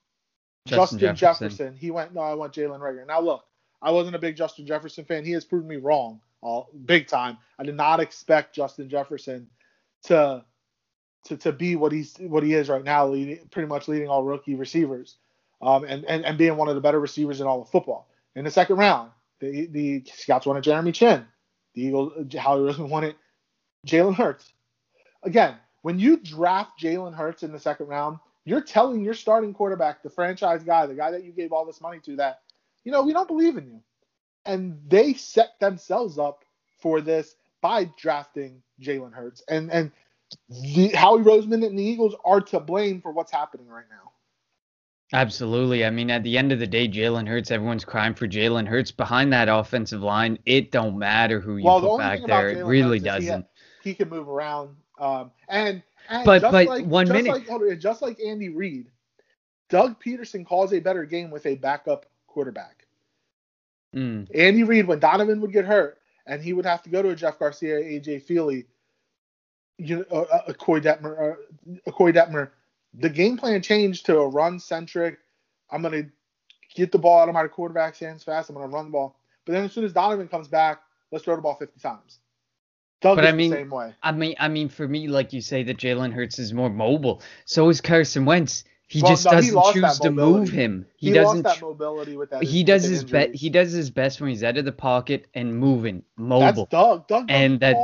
[0.66, 1.48] Justin, Justin Jefferson.
[1.48, 1.76] Jefferson.
[1.76, 3.06] He went no, I want Jalen Reagor.
[3.06, 3.44] Now look,
[3.80, 5.24] I wasn't a big Justin Jefferson fan.
[5.24, 7.38] He has proven me wrong, all big time.
[7.58, 9.48] I did not expect Justin Jefferson
[10.04, 10.44] to
[11.24, 14.22] to, to be what he's what he is right now, leading pretty much leading all
[14.24, 15.16] rookie receivers,
[15.62, 18.08] um, and, and and being one of the better receivers in all of football.
[18.34, 19.10] In the second round,
[19.40, 21.26] the the scouts wanted Jeremy Chinn.
[21.74, 23.16] The Eagles, Howie Roseman wanted
[23.86, 24.52] Jalen Hurts.
[25.22, 30.02] Again, when you draft Jalen Hurts in the second round, you're telling your starting quarterback,
[30.02, 32.40] the franchise guy, the guy that you gave all this money to, that
[32.84, 33.82] you know we don't believe in you,
[34.46, 36.44] and they set themselves up
[36.78, 39.42] for this by drafting Jalen Hurts.
[39.48, 39.90] And and
[40.48, 44.12] the, Howie Roseman and the Eagles are to blame for what's happening right now.
[45.12, 45.84] Absolutely.
[45.84, 48.90] I mean, at the end of the day, Jalen Hurts, everyone's crying for Jalen Hurts.
[48.90, 52.48] Behind that offensive line, it don't matter who you well, put the back there.
[52.48, 53.46] It really doesn't.
[53.82, 54.74] He, he, can move around.
[54.98, 57.32] Um, and, and but but like, one minute.
[57.32, 58.90] Like, on, just like Andy Reid,
[59.68, 62.86] Doug Pederson calls a better game with a backup quarterback.
[63.94, 64.28] Mm.
[64.34, 67.16] Andy Reid, when Donovan would get hurt and he would have to go to a
[67.16, 68.66] Jeff Garcia, AJ Feeley,
[69.78, 71.36] you know, uh, uh, Koy Detmer,
[71.86, 72.50] uh, Koy Detmer,
[72.94, 75.18] the game plan changed to a run centric.
[75.70, 76.04] I'm gonna
[76.74, 78.48] get the ball out of my quarterback's hands fast.
[78.50, 79.18] I'm gonna run the ball.
[79.44, 82.20] But then as soon as Donovan comes back, let's throw the ball 50 times.
[83.00, 83.94] Doug but I mean, same way.
[84.02, 87.22] I mean, I mean, for me, like you say, that Jalen Hurts is more mobile.
[87.44, 88.64] So is Carson Wentz.
[88.88, 90.86] He well, just no, doesn't he choose to move him.
[90.96, 91.42] He, he doesn't.
[91.42, 92.42] Lost that mobility with that.
[92.44, 93.34] He does his best.
[93.34, 96.66] He does his best when he's out of the pocket and moving, mobile.
[96.66, 97.08] That's Doug.
[97.08, 97.76] Doug and that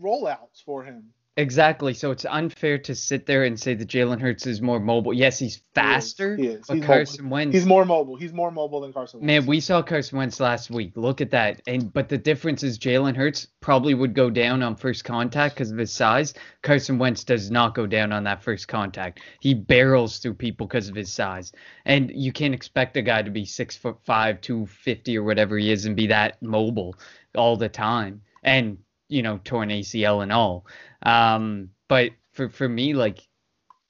[0.00, 1.12] rollouts for him.
[1.38, 1.94] Exactly.
[1.94, 5.14] So it's unfair to sit there and say that Jalen Hurts is more mobile.
[5.14, 6.36] Yes, he's faster.
[6.36, 6.48] He is.
[6.48, 6.66] He is.
[6.66, 7.32] But he's Carson mobile.
[7.32, 7.54] Wentz.
[7.54, 8.16] He's more mobile.
[8.16, 9.26] He's more mobile than Carson Wentz.
[9.26, 10.92] Man, we saw Carson Wentz last week.
[10.94, 11.62] Look at that.
[11.66, 15.70] And but the difference is Jalen Hurts probably would go down on first contact because
[15.70, 16.34] of his size.
[16.60, 19.20] Carson Wentz does not go down on that first contact.
[19.40, 21.50] He barrels through people because of his size.
[21.86, 25.56] And you can't expect a guy to be six foot five, two fifty or whatever
[25.56, 26.94] he is, and be that mobile
[27.34, 28.20] all the time.
[28.42, 28.76] And
[29.12, 30.66] you know, torn ACL and all.
[31.02, 33.28] Um, but for for me, like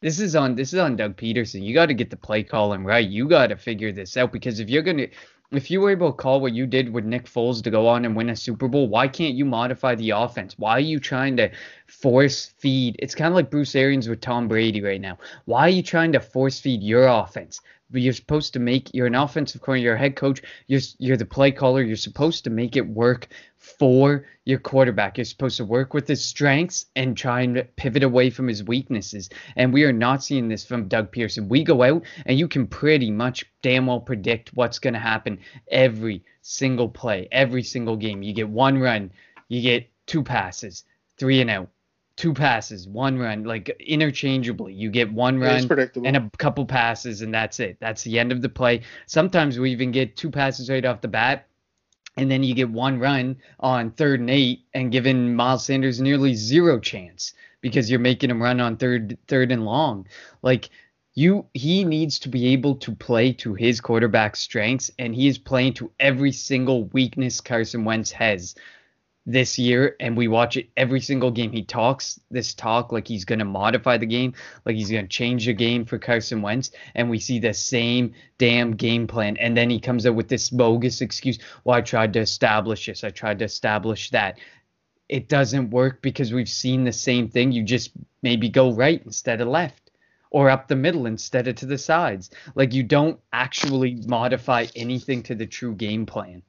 [0.01, 1.65] this is on this is on Doug Pederson.
[1.65, 3.09] You got to get the play calling right.
[3.09, 5.07] You got to figure this out because if you're gonna
[5.53, 8.05] if you were able to call what you did with Nick Foles to go on
[8.05, 10.59] and win a Super Bowl, why can't you modify the offense?
[10.59, 11.51] Why are you trying to
[11.87, 12.97] force feed?
[12.99, 15.19] It's kind of like Bruce Arians with Tom Brady right now.
[15.45, 17.61] Why are you trying to force feed your offense?
[17.93, 18.95] You're supposed to make.
[18.95, 19.89] You're an offensive coordinator.
[19.89, 20.43] You're a head coach.
[20.67, 21.83] You're you're the play caller.
[21.83, 23.29] You're supposed to make it work
[23.63, 25.17] for your quarterback.
[25.17, 29.31] You're supposed to work with his strengths and try and pivot away from his weaknesses.
[29.55, 31.49] And we are not seeing this from Doug Pederson.
[31.49, 35.39] We go out and you can pretty much damn well predict what's going to happen
[35.71, 38.23] every single play, every single game.
[38.23, 39.13] You get one run,
[39.47, 40.83] you get two passes,
[41.17, 41.69] three and out.
[42.17, 44.75] Two passes, one run, like interchangeably.
[44.75, 45.67] You get one run
[46.05, 47.79] and a couple passes, and that's it.
[47.81, 48.83] That's the end of the play.
[49.07, 51.47] Sometimes we even get two passes right off the bat,
[52.17, 56.35] and then you get one run on third and eight and giving Miles Sanders nearly
[56.35, 60.07] zero chance because you're making him run on third third and long.
[60.43, 60.71] Like
[61.15, 65.39] you he needs to be able to play to his quarterback strengths and he is
[65.39, 68.55] playing to every single weakness Carson Wentz has
[69.25, 71.53] this year and we watch it every single game.
[71.53, 75.09] He talks this talk like he's going to modify the game, like he's going to
[75.09, 79.37] change the game for Carson Wentz, and we see the same damn game plan.
[79.37, 81.39] And then he comes up with this bogus excuse.
[81.65, 84.39] Well, I tried to establish this, I tried to establish that.
[85.09, 87.53] It doesn't work because we've seen the same thing.
[87.53, 89.91] You just maybe go right instead of left.
[90.31, 92.31] Or up the middle instead of to the sides.
[92.55, 96.43] Like you don't actually modify anything to the true game plan.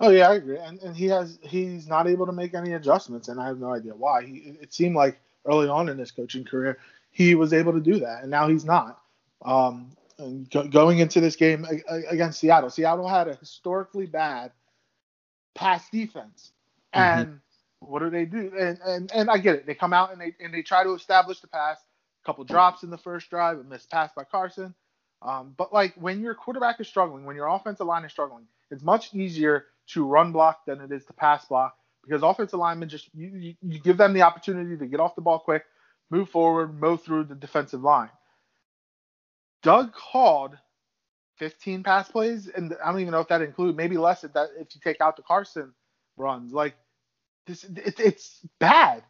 [0.00, 0.58] Oh yeah, I agree.
[0.58, 3.72] And and he has he's not able to make any adjustments, and I have no
[3.72, 4.24] idea why.
[4.24, 6.78] He it seemed like early on in his coaching career
[7.16, 9.00] he was able to do that, and now he's not.
[9.42, 14.52] Um, and go, going into this game against Seattle, Seattle had a historically bad
[15.54, 16.52] pass defense,
[16.94, 17.20] mm-hmm.
[17.20, 17.40] and
[17.80, 18.52] what do they do?
[18.58, 19.66] And, and and I get it.
[19.66, 21.78] They come out and they and they try to establish the pass.
[22.22, 24.74] A couple drops in the first drive, a missed pass by Carson.
[25.22, 28.82] Um, but like when your quarterback is struggling, when your offensive line is struggling, it's
[28.82, 33.08] much easier to run block than it is to pass block because offensive linemen just
[33.14, 35.64] you, you, you give them the opportunity to get off the ball quick,
[36.10, 38.10] move forward, mow through the defensive line.
[39.62, 40.56] Doug called
[41.38, 44.48] 15 pass plays, and I don't even know if that include maybe less if that
[44.58, 45.72] if you take out the Carson
[46.16, 46.52] runs.
[46.52, 46.74] Like
[47.46, 49.02] this, it, it's bad.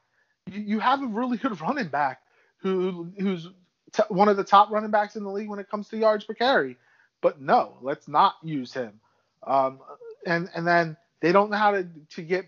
[0.51, 2.21] You, you have a really good running back
[2.59, 3.49] who who's
[3.93, 6.25] t- one of the top running backs in the league when it comes to yards
[6.25, 6.77] per carry.
[7.23, 9.01] But no, let's not use him.
[9.47, 9.81] Um,
[10.27, 12.47] and and then they don't know how to to get.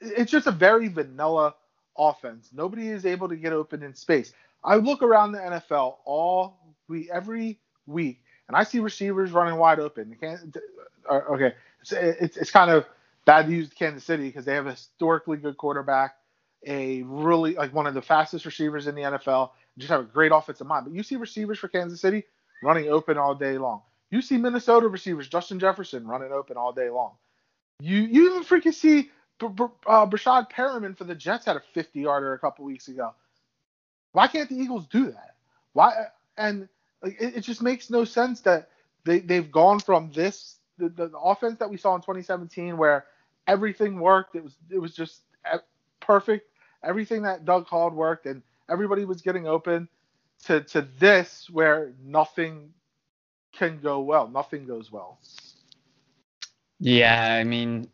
[0.00, 1.54] It's just a very vanilla
[1.96, 2.50] offense.
[2.52, 4.32] Nobody is able to get open in space.
[4.64, 9.80] I look around the NFL all we every week, and I see receivers running wide
[9.80, 10.16] open.
[10.20, 10.56] Can't,
[11.10, 12.86] uh, okay, it's, it's, it's kind of
[13.26, 16.16] bad news to use Kansas City because they have a historically good quarterback,
[16.66, 20.32] a really like one of the fastest receivers in the NFL, just have a great
[20.32, 20.86] offensive mind.
[20.86, 22.24] But you see receivers for Kansas City
[22.62, 23.82] running open all day long.
[24.10, 27.12] You see Minnesota receivers, Justin Jefferson, running open all day long.
[27.80, 31.62] You you even freaking see B- B- uh, Breshad Perriman for the Jets had a
[31.72, 33.14] 50 yarder a couple weeks ago.
[34.12, 35.36] Why can't the Eagles do that?
[35.72, 36.68] Why and
[37.02, 38.68] like, it, it just makes no sense that
[39.04, 43.06] they they've gone from this the, the offense that we saw in 2017 where
[43.46, 44.34] everything worked.
[44.34, 45.22] It was it was just
[46.00, 46.48] perfect.
[46.82, 49.88] Everything that Doug called worked, and everybody was getting open.
[50.46, 52.72] To to this where nothing
[53.52, 54.28] can go well.
[54.28, 55.18] Nothing goes well.
[56.78, 57.88] Yeah, I mean,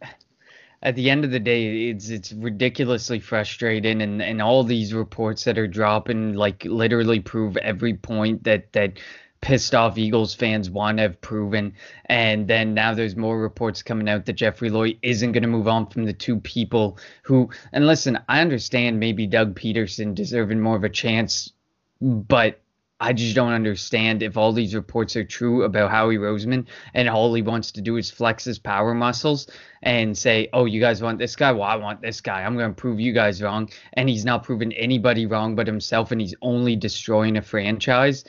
[0.83, 5.45] at the end of the day, it's it's ridiculously frustrating, and and all these reports
[5.45, 8.99] that are dropping like literally prove every point that that
[9.41, 11.73] pissed off Eagles fans want to have proven.
[12.07, 15.69] And then now there's more reports coming out that Jeffrey Lurie isn't going to move
[15.69, 17.51] on from the two people who.
[17.73, 21.53] And listen, I understand maybe Doug Pederson deserving more of a chance,
[22.01, 22.61] but
[22.99, 27.35] I just don't understand if all these reports are true about Howie Roseman and all
[27.35, 29.49] he wants to do is flex his power muscles
[29.83, 31.53] and say, oh, you guys want this guy?
[31.53, 32.43] Well, I want this guy.
[32.43, 33.69] I'm going to prove you guys wrong.
[33.93, 38.25] And he's not proving anybody wrong but himself, and he's only destroying a franchise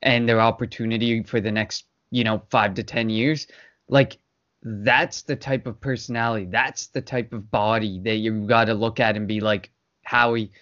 [0.00, 3.48] and their opportunity for the next, you know, five to 10 years.
[3.88, 4.18] Like,
[4.62, 6.46] that's the type of personality.
[6.48, 9.72] That's the type of body that you got to look at and be like,
[10.04, 10.52] Howie–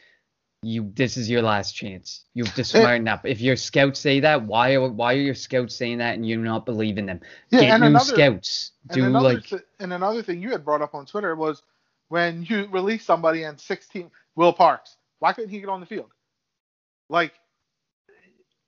[0.66, 2.24] you this is your last chance.
[2.34, 3.24] You have to smarten up.
[3.24, 6.38] If your scouts say that, why are why are your scouts saying that and you're
[6.38, 7.20] not believing them?
[7.50, 8.72] Yeah, Get new another, scouts.
[8.92, 11.62] Do and like and another thing you had brought up on Twitter was
[12.08, 16.10] when you release somebody and 16 Will Parks, why couldn't he get on the field?
[17.08, 17.32] Like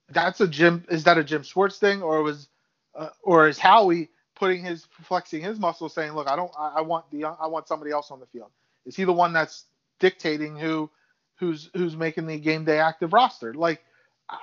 [0.08, 2.48] that's a Jim is that a Jim Schwartz thing or was
[2.94, 6.80] uh, or is Howie putting his flexing his muscles saying, "Look, I don't I, I
[6.82, 8.50] want the I want somebody else on the field."
[8.86, 9.64] Is he the one that's
[9.98, 10.90] dictating who
[11.38, 13.54] who's who's making the game day active roster.
[13.54, 13.82] Like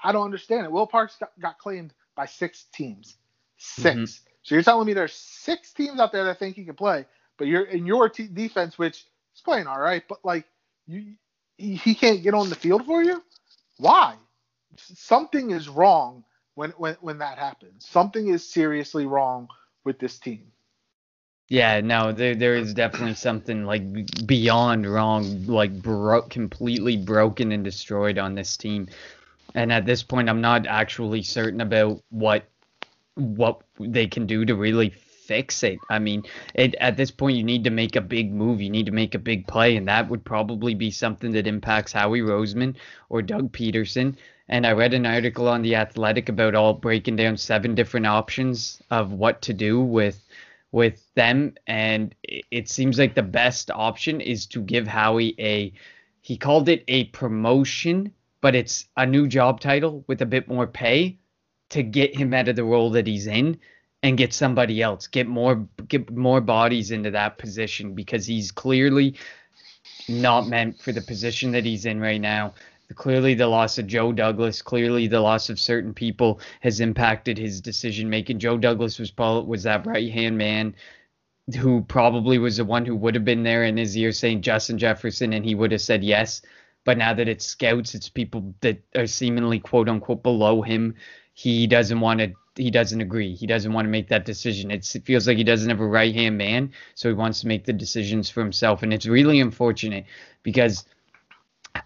[0.03, 0.71] I don't understand it.
[0.71, 3.17] Will Parks got, got claimed by six teams.
[3.57, 4.03] 6 mm-hmm.
[4.43, 7.05] So you're telling me there's six teams out there that think he can play,
[7.37, 9.05] but you're in your t- defense, which
[9.35, 10.45] is playing all right, but like
[10.87, 11.13] you,
[11.57, 13.23] he can't get on the field for you.
[13.77, 14.15] Why?
[14.77, 16.23] Something is wrong
[16.55, 17.87] when when when that happens.
[17.87, 19.47] Something is seriously wrong
[19.83, 20.51] with this team.
[21.47, 27.63] Yeah, no, there there is definitely something like beyond wrong, like broke completely broken and
[27.63, 28.87] destroyed on this team.
[29.53, 32.47] And at this point, I'm not actually certain about what
[33.15, 35.79] what they can do to really fix it.
[35.89, 36.23] I mean,
[36.55, 38.59] it, at this point, you need to make a big move.
[38.59, 41.91] You need to make a big play, and that would probably be something that impacts
[41.91, 42.75] Howie Roseman
[43.09, 44.15] or Doug Pederson.
[44.49, 48.81] And I read an article on the Athletic about all breaking down seven different options
[48.91, 50.24] of what to do with
[50.75, 55.71] with them, and it seems like the best option is to give Howie a.
[56.19, 58.11] He called it a promotion,
[58.41, 61.17] but it's a new job title with a bit more pay
[61.69, 63.57] to get him out of the role that he's in
[64.03, 69.15] and get somebody else, get more get more bodies into that position because he's clearly
[70.09, 72.53] not meant for the position that he's in right now
[72.93, 77.61] clearly the loss of Joe Douglas, clearly the loss of certain people has impacted his
[77.61, 78.39] decision making.
[78.39, 80.75] Joe Douglas was was that right hand man
[81.59, 84.77] who probably was the one who would have been there in his ear saying Justin
[84.77, 86.41] Jefferson, and he would have said yes.
[86.83, 90.95] But now that it's scouts, it's people that are seemingly quote unquote below him.
[91.33, 92.33] He doesn't want to.
[92.55, 93.35] He doesn't agree.
[93.35, 94.71] He doesn't want to make that decision.
[94.71, 97.47] It's, it feels like he doesn't have a right hand man, so he wants to
[97.47, 100.05] make the decisions for himself, and it's really unfortunate
[100.41, 100.85] because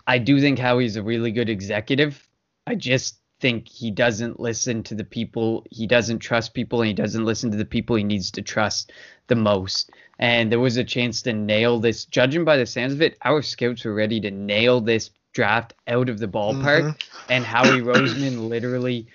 [0.07, 2.27] I do think Howie's a really good executive.
[2.67, 6.93] I just think he doesn't listen to the people he doesn't trust people and he
[6.93, 8.91] doesn't listen to the people he needs to trust
[9.27, 13.01] the most and there was a chance to nail this judging by the sounds of
[13.01, 17.31] it our scouts were ready to nail this draft out of the ballpark mm-hmm.
[17.31, 19.07] and howie roseman literally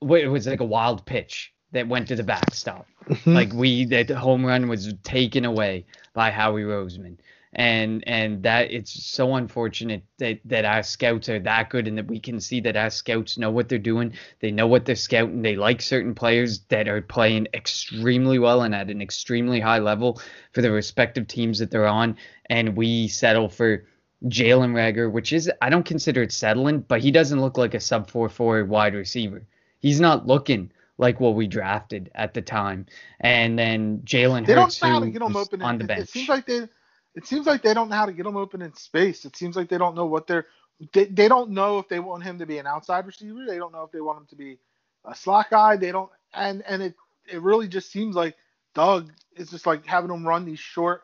[0.00, 3.34] it was like a wild pitch that went to the backstop mm-hmm.
[3.34, 7.18] like we that home run was taken away by howie roseman
[7.52, 12.06] and and that it's so unfortunate that that our scouts are that good and that
[12.06, 15.42] we can see that our scouts know what they're doing they know what they're scouting
[15.42, 20.20] they like certain players that are playing extremely well and at an extremely high level
[20.52, 22.16] for the respective teams that they're on
[22.48, 23.84] and we settle for
[24.26, 27.80] Jalen Reagor, which is I don't consider it settling, but he doesn't look like a
[27.80, 29.46] sub four four wide receiver.
[29.78, 32.84] He's not looking like what we drafted at the time.
[33.20, 36.02] And then Jalen Hurts, don't know how to get him open on the bench.
[36.02, 36.68] It seems like they
[37.16, 39.24] it seems like they don't know how to get him open in space.
[39.24, 40.46] It seems like they don't know what they're
[40.94, 43.44] they, they don't know if they want him to be an outside receiver.
[43.46, 44.58] They don't know if they want him to be
[45.04, 45.76] a slot guy.
[45.76, 46.94] They don't and and it
[47.32, 48.36] it really just seems like
[48.74, 51.02] Doug is just like having him run these short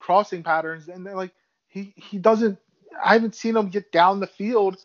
[0.00, 1.32] crossing patterns and they're like
[1.68, 2.58] he he doesn't
[3.04, 4.78] I haven't seen him get down the field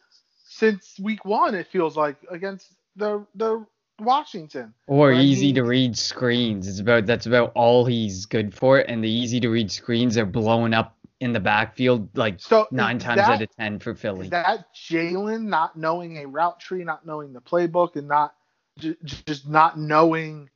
[0.45, 3.65] since week one, it feels like, against the the
[3.99, 4.73] Washington.
[4.87, 6.67] Or easy to read screens.
[6.67, 8.79] It's about that's about all he's good for.
[8.79, 12.99] And the easy to read screens are blowing up in the backfield like so nine
[12.99, 14.25] times that, out of ten for Philly.
[14.25, 18.35] Is that Jalen not knowing a route tree, not knowing the playbook, and not
[18.77, 20.49] j- just not knowing,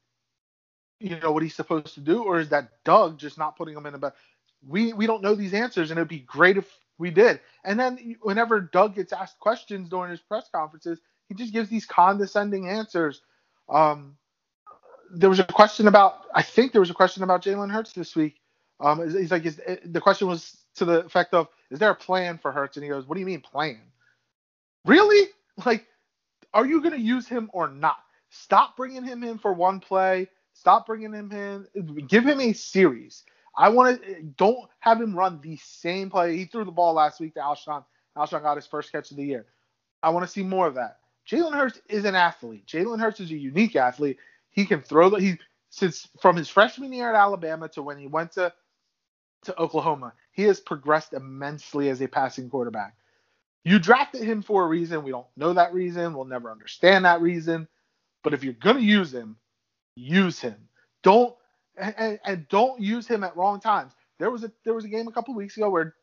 [1.00, 3.86] you know, what he's supposed to do, or is that Doug just not putting him
[3.86, 4.16] in the back?
[4.68, 7.40] We we don't know these answers, and it'd be great if we did.
[7.64, 11.00] And then whenever Doug gets asked questions during his press conferences,
[11.30, 13.22] he just gives these condescending answers
[13.70, 14.18] um,
[15.12, 18.16] there was a question about, I think there was a question about Jalen Hurts this
[18.16, 18.36] week.
[18.80, 22.38] Um, he's like, is, the question was to the effect of, is there a plan
[22.38, 22.78] for Hurts?
[22.78, 23.82] And he goes, what do you mean plan?
[24.86, 25.30] Really?
[25.66, 25.86] Like,
[26.54, 27.98] are you going to use him or not?
[28.30, 30.28] Stop bringing him in for one play.
[30.54, 32.08] Stop bringing him in.
[32.08, 33.24] Give him a series.
[33.58, 36.38] I want to don't have him run the same play.
[36.38, 37.84] He threw the ball last week to Alshon.
[38.18, 39.46] Alshon got his first catch of the year.
[40.02, 41.00] I want to see more of that.
[41.30, 42.66] Jalen Hurts is an athlete.
[42.66, 44.18] Jalen Hurts is a unique athlete.
[44.50, 45.38] He can throw the he
[45.70, 48.52] since from his freshman year at Alabama to when he went to
[49.44, 52.96] to Oklahoma, he has progressed immensely as a passing quarterback.
[53.64, 55.04] You drafted him for a reason.
[55.04, 56.14] We don't know that reason.
[56.14, 57.68] We'll never understand that reason.
[58.24, 59.38] But if you're gonna use him,
[59.96, 60.68] use him.
[61.04, 61.36] Don't
[61.78, 63.94] and, and don't use him at wrong times.
[64.18, 65.94] There was a there was a game a couple weeks ago where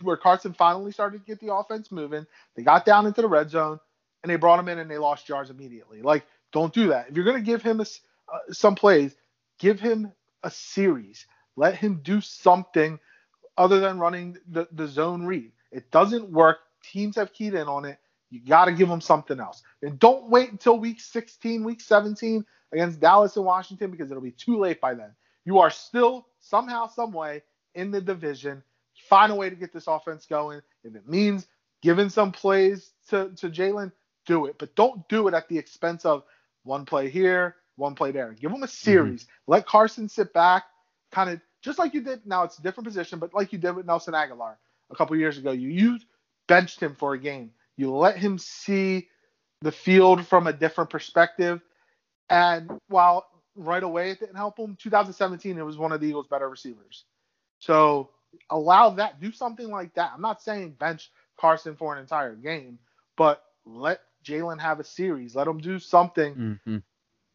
[0.00, 2.26] where Carson finally started to get the offense moving.
[2.56, 3.78] They got down into the red zone
[4.22, 6.02] and they brought him in and they lost yards immediately.
[6.02, 7.08] Like, don't do that.
[7.08, 9.14] If you're going to give him a, uh, some plays,
[9.58, 11.26] give him a series.
[11.56, 12.98] Let him do something
[13.56, 15.52] other than running the, the zone read.
[15.70, 16.58] It doesn't work.
[16.82, 17.98] Teams have keyed in on it.
[18.30, 19.62] You got to give him something else.
[19.82, 24.30] And don't wait until week 16, week 17 against Dallas and Washington because it'll be
[24.30, 25.10] too late by then.
[25.44, 27.42] You are still somehow, some way
[27.74, 28.62] in the division.
[29.08, 30.60] Find a way to get this offense going.
[30.84, 31.46] If it means
[31.82, 33.92] giving some plays to, to Jalen,
[34.26, 36.24] do it, but don't do it at the expense of
[36.64, 38.32] one play here, one play there.
[38.32, 38.70] Give them a mm-hmm.
[38.70, 39.24] series.
[39.24, 39.52] Mm-hmm.
[39.52, 40.64] Let Carson sit back,
[41.10, 42.26] kind of just like you did.
[42.26, 44.56] Now it's a different position, but like you did with Nelson Agholor
[44.90, 45.52] a couple years ago.
[45.52, 46.06] You used
[46.48, 47.52] benched him for a game.
[47.76, 49.08] You let him see
[49.62, 51.60] the field from a different perspective.
[52.28, 56.26] And while right away it didn't help him, 2017 it was one of the Eagles'
[56.26, 57.04] better receivers.
[57.60, 58.10] So
[58.50, 59.20] allow that.
[59.20, 60.12] Do something like that.
[60.14, 62.78] I'm not saying bench Carson for an entire game,
[63.16, 65.34] but let Jalen have a series.
[65.34, 66.76] Let him do something mm-hmm.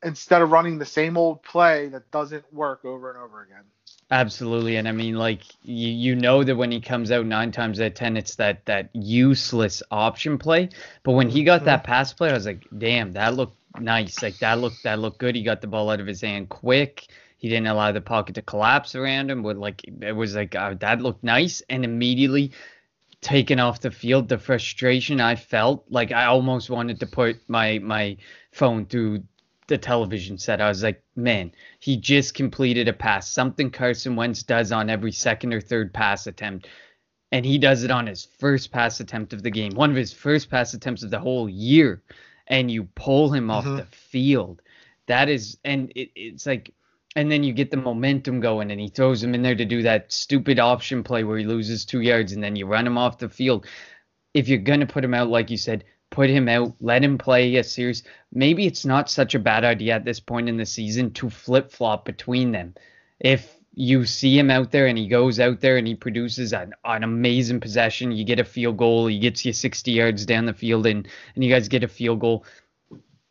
[0.04, 3.64] instead of running the same old play that doesn't work over and over again.
[4.12, 7.80] Absolutely, and I mean, like you, you know that when he comes out nine times
[7.80, 10.70] out of ten, it's that that useless option play.
[11.02, 11.66] But when he got mm-hmm.
[11.66, 14.22] that pass play, I was like, damn, that looked nice.
[14.22, 15.36] Like that looked that looked good.
[15.36, 17.08] He got the ball out of his hand quick.
[17.38, 19.42] He didn't allow the pocket to collapse around him.
[19.42, 22.52] But like it was like uh, that looked nice, and immediately
[23.26, 27.80] taken off the field, the frustration I felt, like I almost wanted to put my
[27.80, 28.18] my
[28.52, 29.24] phone through
[29.66, 30.62] the television set.
[30.62, 35.12] I was like, man, he just completed a pass, something Carson Wentz does on every
[35.12, 36.68] second or third pass attempt.
[37.32, 40.14] And he does it on his first pass attempt of the game, one of his
[40.14, 42.04] first pass attempts of the whole year.
[42.46, 43.78] And you pull him off mm-hmm.
[43.78, 44.62] the field.
[45.08, 46.75] That is, and it, it's like
[47.16, 49.82] and then you get the momentum going and he throws him in there to do
[49.84, 53.18] that stupid option play where he loses two yards and then you run him off
[53.18, 53.66] the field.
[54.34, 57.18] If you're going to put him out, like you said, put him out, let him
[57.18, 58.04] play a series.
[58.34, 61.72] Maybe it's not such a bad idea at this point in the season to flip
[61.72, 62.76] flop between them.
[63.20, 66.74] If you see him out there and he goes out there and he produces an,
[66.84, 70.54] an amazing possession, you get a field goal, he gets you 60 yards down the
[70.54, 72.46] field and, and you guys get a field goal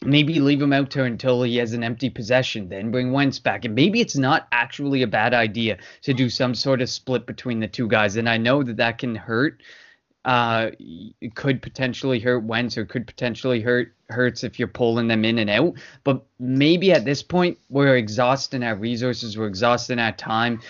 [0.04, 3.64] maybe leave him out there until he has an empty possession, then bring Wentz back.
[3.64, 7.60] And maybe it's not actually a bad idea to do some sort of split between
[7.60, 8.16] the two guys.
[8.16, 9.62] And I know that that can hurt.
[10.24, 10.70] Uh,
[11.20, 15.38] it could potentially hurt Wentz or could potentially hurt Hurts if you're pulling them in
[15.38, 15.74] and out.
[16.04, 20.60] But maybe at this point we're exhausting our resources, we're exhausting our time.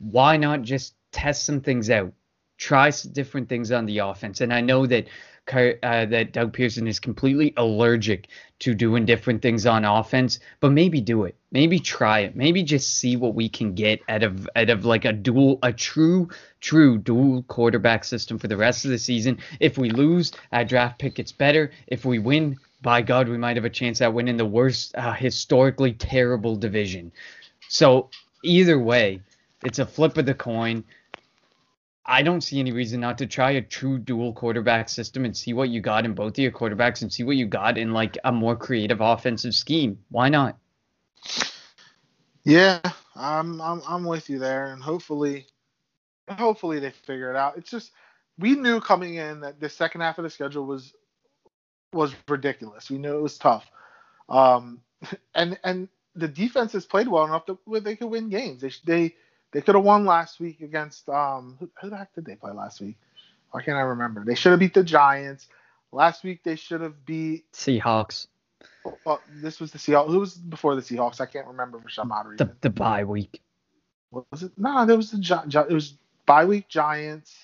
[0.00, 2.12] Why not just test some things out,
[2.58, 4.40] try some different things on the offense.
[4.40, 5.06] And I know that
[5.50, 8.28] uh, that Doug Pederson is completely allergic
[8.60, 11.36] to doing different things on offense, but maybe do it.
[11.50, 12.36] Maybe try it.
[12.36, 15.72] Maybe just see what we can get out of out of like a dual, a
[15.72, 16.28] true,
[16.60, 19.38] true dual quarterback system for the rest of the season.
[19.58, 21.72] If we lose, our draft pick gets better.
[21.88, 25.12] If we win, by God, we might have a chance at winning the worst, uh,
[25.12, 27.12] historically terrible division.
[27.68, 28.10] So
[28.42, 29.20] either way,
[29.64, 30.84] it's a flip of the coin.
[32.04, 35.52] I don't see any reason not to try a true dual quarterback system and see
[35.52, 38.18] what you got in both of your quarterbacks and see what you got in like
[38.24, 39.98] a more creative offensive scheme.
[40.08, 40.58] Why not?
[42.44, 42.80] Yeah,
[43.14, 45.46] I'm I'm I'm with you there, and hopefully,
[46.28, 47.56] hopefully they figure it out.
[47.56, 47.92] It's just
[48.36, 50.92] we knew coming in that the second half of the schedule was
[51.92, 52.90] was ridiculous.
[52.90, 53.70] We knew it was tough,
[54.28, 54.80] um,
[55.36, 58.60] and and the defense has played well enough that they could win games.
[58.60, 59.14] They they
[59.52, 62.52] they could have won last week against um who, who, the heck did they play
[62.52, 62.96] last week?
[63.50, 64.24] Why can't I remember?
[64.24, 65.48] They should have beat the Giants
[65.92, 66.42] last week.
[66.42, 68.26] They should have beat Seahawks.
[69.04, 70.08] Well, this was the Seahawks.
[70.08, 71.20] Who was before the Seahawks?
[71.20, 72.48] I can't remember for some odd reason.
[72.48, 73.40] The, the bye week.
[74.10, 74.52] What was it?
[74.56, 75.94] No, there was the Gi- it was
[76.26, 77.34] bye week Giants.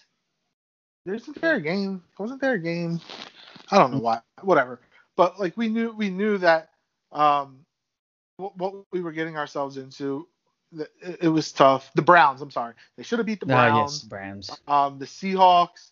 [1.41, 2.03] Fair a game?
[2.19, 3.01] Wasn't there a game?
[3.71, 4.21] I don't know why.
[4.43, 4.81] Whatever.
[5.17, 6.71] But like we knew we knew that
[7.13, 7.65] um
[8.37, 10.29] what, what we were getting ourselves into
[11.21, 11.91] it, was tough.
[11.95, 12.75] The Browns, I'm sorry.
[12.97, 13.75] They should have beat the Browns.
[13.75, 14.51] Uh, yes, Browns.
[14.66, 15.91] Um the Seahawks.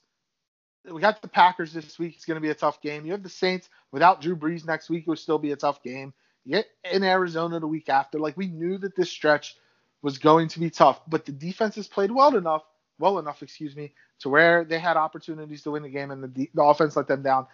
[0.90, 2.14] We got the Packers this week.
[2.14, 3.04] It's going to be a tough game.
[3.04, 5.02] You have the Saints without Drew Brees next week.
[5.02, 6.14] It would still be a tough game.
[6.44, 8.20] You get in Arizona the week after.
[8.20, 9.56] Like we knew that this stretch
[10.02, 12.62] was going to be tough, but the defense has played well enough,
[13.00, 16.48] well enough, excuse me, to where they had opportunities to win the game and the,
[16.54, 17.48] the offense let them down.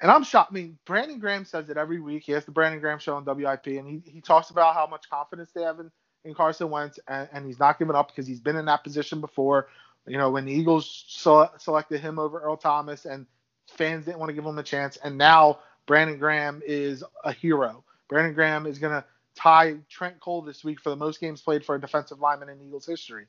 [0.00, 0.50] And I'm shocked.
[0.50, 2.24] I mean, Brandon Graham says it every week.
[2.24, 5.08] He has the Brandon Graham show on WIP, and he, he talks about how much
[5.08, 5.90] confidence they have in,
[6.26, 9.20] in Carson Wentz, and, and he's not giving up because he's been in that position
[9.20, 9.68] before.
[10.06, 13.26] You know, when the Eagles selected him over Earl Thomas, and
[13.66, 17.82] fans didn't want to give him a chance, and now Brandon Graham is a hero.
[18.08, 19.04] Brandon Graham is going to
[19.34, 22.60] tie Trent Cole this week for the most games played for a defensive lineman in
[22.60, 23.26] Eagles history.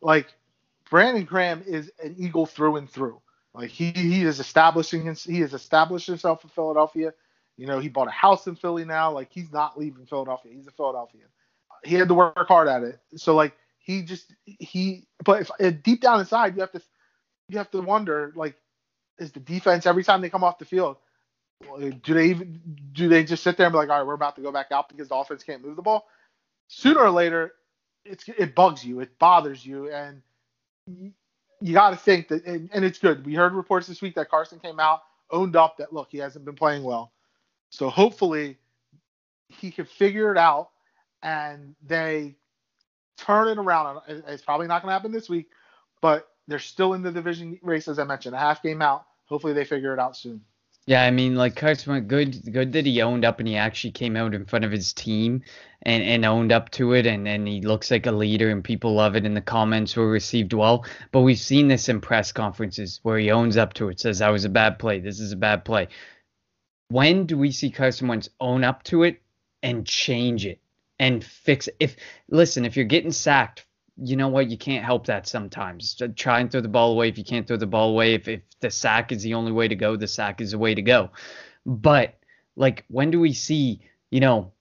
[0.00, 0.34] Like,
[0.90, 3.20] Brandon Graham is an Eagle through and through.
[3.54, 7.12] Like he he is establishing he has established himself in Philadelphia.
[7.56, 9.10] You know, he bought a house in Philly now.
[9.10, 10.52] Like he's not leaving Philadelphia.
[10.54, 11.26] He's a Philadelphian.
[11.84, 13.00] He had to work hard at it.
[13.16, 13.54] So like
[13.88, 16.82] he just he but if, if deep down inside you have to
[17.48, 18.54] you have to wonder like
[19.18, 20.98] is the defense every time they come off the field
[22.02, 22.60] do they even
[22.92, 24.66] do they just sit there and be like all right we're about to go back
[24.72, 26.06] out because the offense can't move the ball
[26.68, 27.54] sooner or later
[28.04, 30.20] it's it bugs you it bothers you and
[31.60, 33.26] you got to think that, and, and, it's good.
[33.26, 36.44] We heard reports this week that Carson came out, owned up that look, he hasn't
[36.44, 37.12] been playing well.
[37.70, 38.56] So hopefully
[39.48, 40.70] he can figure it out
[41.22, 42.36] and they
[43.16, 44.00] turn it around.
[44.06, 45.48] It's probably not going to happen this week,
[46.00, 49.04] but they're still in the division race, as I mentioned, a half game out.
[49.26, 50.42] Hopefully they figure it out soon.
[50.86, 54.16] Yeah, I mean, like Carson, good, good that he owned up and he actually came
[54.16, 55.42] out in front of his team
[55.82, 58.94] and, and owned up to it, and, and he looks like a leader, and people
[58.94, 60.86] love it, and the comments were received well.
[61.12, 64.30] But we've seen this in press conferences where he owns up to it, says that
[64.30, 65.88] was a bad play, this is a bad play.
[66.88, 69.20] When do we see Carson Wentz own up to it
[69.62, 70.58] and change it
[70.98, 71.76] and fix it?
[71.80, 71.96] If
[72.28, 73.66] listen, if you're getting sacked
[74.00, 74.48] you know what?
[74.48, 76.00] You can't help that sometimes.
[76.00, 78.14] Uh, try and throw the ball away if you can't throw the ball away.
[78.14, 80.74] If, if the sack is the only way to go, the sack is the way
[80.74, 81.10] to go.
[81.66, 82.14] But
[82.56, 83.80] like, when do we see,
[84.10, 84.52] you know,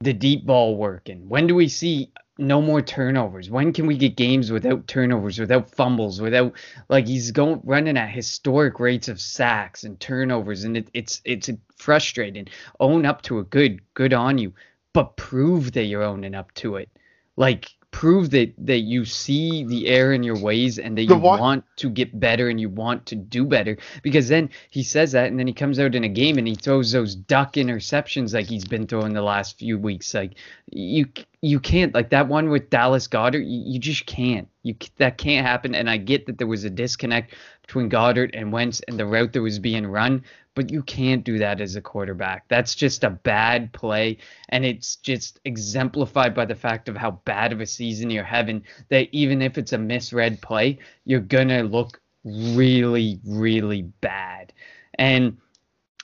[0.00, 1.28] the deep ball working?
[1.28, 3.48] When do we see no more turnovers?
[3.48, 6.54] When can we get games without turnovers, without fumbles, without
[6.88, 11.50] like he's going running at historic rates of sacks and turnovers, and it, it's it's
[11.76, 12.48] frustrating.
[12.80, 14.52] Own up to a good, good on you,
[14.92, 16.88] but prove that you're owning up to it.
[17.36, 21.40] Like prove that that you see the error in your ways and that you one,
[21.40, 23.76] want to get better and you want to do better.
[24.02, 26.54] Because then he says that and then he comes out in a game and he
[26.54, 30.14] throws those duck interceptions like he's been throwing the last few weeks.
[30.14, 30.34] Like
[30.70, 31.06] you
[31.40, 34.48] you can't like that one with Dallas Goedert you, you just can't.
[34.62, 35.74] You that can't happen.
[35.74, 39.32] And I get that there was a disconnect between Goedert and Wentz and the route
[39.32, 40.24] that was being run
[40.54, 42.48] but you can't do that as a quarterback.
[42.48, 47.52] That's just a bad play, and it's just exemplified by the fact of how bad
[47.52, 48.64] of a season you're having.
[48.88, 54.52] That even if it's a misread play, you're gonna look really, really bad.
[54.94, 55.38] And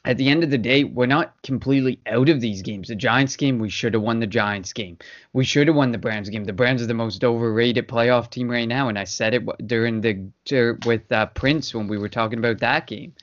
[0.07, 2.89] at the end of the day, we're not completely out of these games.
[2.89, 4.99] The Giants game, we should have won the Giants game.
[5.33, 6.45] We should have won the Browns game.
[6.45, 10.01] The Browns are the most overrated playoff team right now, and I said it during
[10.01, 13.15] the with uh, Prince when we were talking about that game.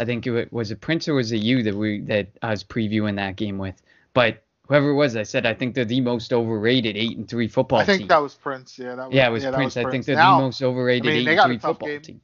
[0.00, 2.64] I think it was a Prince or was it you that we that I was
[2.64, 3.80] previewing that game with.
[4.14, 7.48] But whoever it was, I said I think they're the most overrated eight and three
[7.48, 7.82] football team.
[7.82, 8.08] I think team.
[8.08, 8.78] that was Prince.
[8.78, 9.76] Yeah, that was, yeah, it was that Prince.
[9.76, 12.00] I think they're Now- the most overrated I mean, eight and three football game.
[12.02, 12.20] team.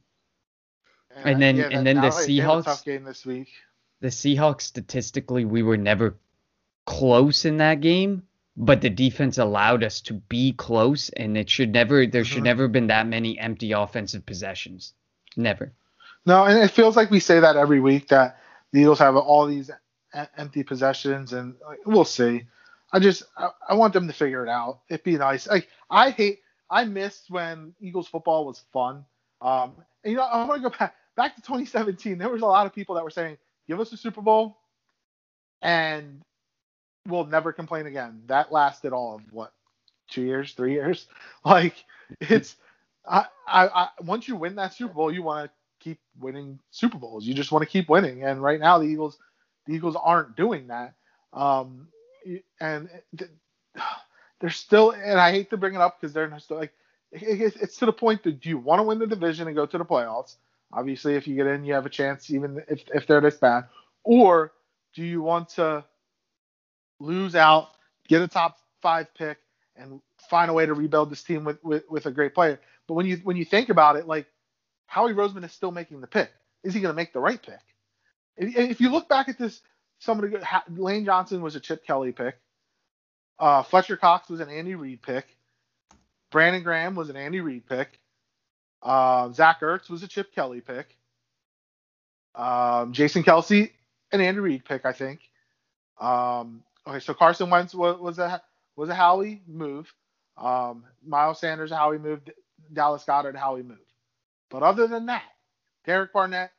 [1.23, 3.25] And, then- yeah, and then the now they- they have a Seahawks- tough game this
[3.25, 3.49] week.
[4.01, 6.15] The Seahawks statistically, we were never
[6.85, 8.23] close in that game,
[8.55, 12.51] but the defense allowed us to be close, and it should never there should Mhm.
[12.51, 14.93] never have been that many empty offensive possessions.
[15.35, 15.73] Never.
[16.27, 18.39] No, and it feels like we say that every week that
[18.73, 19.71] the Eagles have all these
[20.37, 22.43] empty possessions, and like, we'll see.
[22.93, 24.81] I just I, I want them to figure it out.
[24.89, 25.47] It'd be nice.
[25.47, 29.05] Like I hate I missed when Eagles football was fun.
[29.41, 32.19] Um, and, you know I want to go back back to 2017.
[32.19, 33.37] There was a lot of people that were saying,
[33.69, 34.57] "Give us a Super Bowl,"
[35.61, 36.23] and
[37.07, 38.23] we'll never complain again.
[38.27, 39.53] That lasted all of what
[40.09, 41.07] two years, three years.
[41.45, 41.85] Like
[42.21, 42.57] it's
[43.09, 46.97] I, I, I once you win that Super Bowl, you want to keep winning Super
[46.97, 47.25] Bowls.
[47.25, 48.23] You just want to keep winning.
[48.23, 49.17] And right now, the Eagles,
[49.65, 50.93] the Eagles aren't doing that.
[51.33, 51.87] Um,
[52.59, 52.89] and
[54.39, 56.73] they're still, and I hate to bring it up because they're still like,
[57.11, 59.77] it's, to the point that do you want to win the division and go to
[59.77, 60.35] the playoffs?
[60.73, 63.65] Obviously, if you get in, you have a chance, even if, if they're this bad.
[64.03, 64.51] Or
[64.93, 65.85] do you want to
[66.99, 67.69] lose out,
[68.07, 69.37] get a top five pick,
[69.77, 72.59] and find a way to rebuild this team with, with, with a great player?
[72.87, 74.27] But when you when you think about it, like
[74.87, 76.31] Howie Roseman is still making the pick.
[76.63, 77.59] Is he going to make the right pick?
[78.37, 79.61] If, you look back at this,
[79.99, 82.37] some of the Ha- Lane Johnson was a Chip Kelly pick.
[83.39, 85.25] Uh, Fletcher Cox was an Andy Reid pick.
[86.31, 87.99] Brandon Graham was an Andy Reid pick.
[88.81, 90.95] Uh, Zach Ertz was a Chip Kelly pick.
[92.35, 93.71] Um, Jason Kelce,
[94.11, 95.19] an Andy Reid pick, I think.
[95.99, 98.41] Um, okay, so Carson Wentz was, was a
[98.75, 99.91] was a Howie move.
[100.37, 102.21] Um, Miles Sanders, a Howie move.
[102.71, 103.79] Dallas Goedert, a Howie move.
[104.49, 105.23] But other than that,
[105.85, 106.51] Derek Barnett,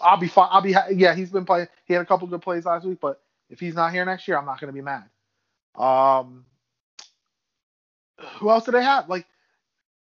[0.00, 0.48] I'll be fine.
[0.50, 1.14] I'll be yeah.
[1.14, 1.68] He's been playing.
[1.84, 4.38] He had a couple good plays last week, but if he's not here next year,
[4.38, 5.04] I'm not going to be mad.
[5.76, 6.44] Um,
[8.38, 9.08] who else do they have?
[9.08, 9.26] Like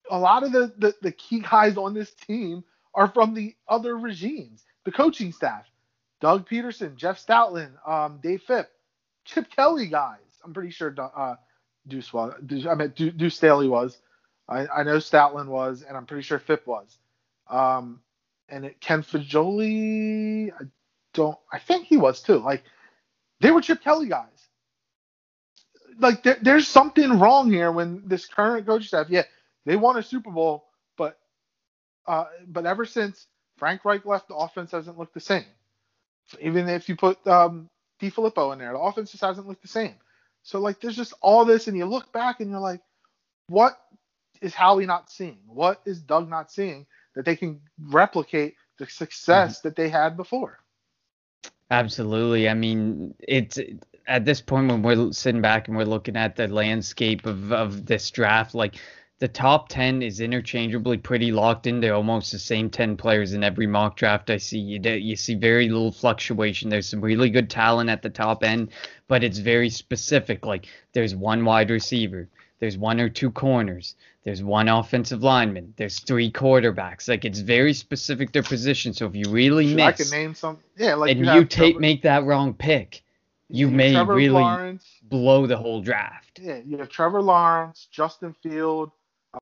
[0.10, 3.98] a lot of the, the the key guys on this team are from the other
[3.98, 5.66] regimes, the coaching staff.
[6.22, 8.70] Doug Pederson, Jeff Stoutland, um, Dave Fipp,
[9.26, 10.20] Chip Kelly guys.
[10.44, 11.36] I'm pretty sure uh,
[11.88, 12.34] Duce was.
[12.46, 13.98] Duce, I mean Duce Staley was.
[14.50, 16.98] I, I know Stoutland was, and I'm pretty sure Fipp was.
[17.50, 18.02] Um,
[18.50, 20.64] and it, Ken Flajole, I
[21.14, 21.38] don't.
[21.54, 22.40] I think he was too.
[22.40, 22.64] Like
[23.42, 24.50] they were Chip Kelly guys.
[26.00, 29.24] Like there, there's something wrong here when this current coaching staff, yeah,
[29.66, 30.66] they won a Super Bowl,
[30.98, 31.20] but
[32.08, 33.28] uh, but ever since
[33.58, 35.46] Frank Reich left, the offense hasn't looked the same.
[36.42, 37.68] Even if you put um,
[38.02, 39.96] DeFilippo in there, the offense just hasn't looked the same.
[40.44, 42.82] So like, there's just all this, and you look back and you're like,
[43.48, 43.80] what
[44.42, 45.40] is Howie not seeing?
[45.48, 46.86] What is Doug not seeing
[47.16, 49.68] that they can replicate the success mm-hmm.
[49.68, 50.60] that they had before?
[51.72, 52.50] Absolutely.
[52.50, 53.60] I mean, it's
[54.08, 57.86] at this point when we're sitting back and we're looking at the landscape of, of
[57.86, 58.76] this draft, like
[59.20, 63.68] the top 10 is interchangeably pretty locked into almost the same 10 players in every
[63.68, 64.58] mock draft I see.
[64.58, 66.70] You, you see very little fluctuation.
[66.70, 68.70] There's some really good talent at the top end,
[69.08, 70.46] but it's very specific.
[70.46, 72.30] Like there's one wide receiver,
[72.60, 77.08] there's one or two corners, there's one offensive lineman, there's three quarterbacks.
[77.08, 78.94] Like it's very specific their position.
[78.94, 80.60] So if you really Should miss, I can name some.
[80.78, 83.02] Yeah, like and you, you, take Trevor, make that wrong pick,
[83.48, 84.86] you have may Trevor really Lawrence.
[85.04, 86.40] blow the whole draft.
[86.42, 88.92] Yeah, you have Trevor Lawrence, Justin Field,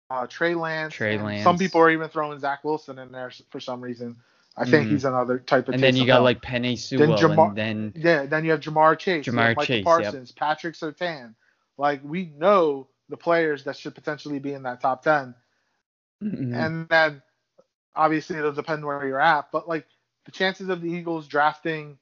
[0.10, 0.94] uh, Trey Lance.
[0.94, 1.44] Trey Lance.
[1.44, 4.16] Some people are even throwing Zach Wilson in there for some reason.
[4.60, 4.92] I think Mhm.
[4.92, 5.76] he's another type of.
[5.76, 8.98] And then you got like Penei Sewell, Ja'Marr- and then Yeah, then you have Ja'Marr
[8.98, 9.84] Chase, Ja'Marr Chase, yep.
[9.86, 11.36] Parsons, Patrick Surtain.
[11.78, 15.34] Like we know the players that should potentially be in that top ten,
[16.24, 16.54] Mhm.
[16.56, 17.22] and then
[17.96, 19.52] obviously it'll depend where you're at.
[19.52, 19.86] But like
[20.26, 21.98] the chances of the Eagles drafting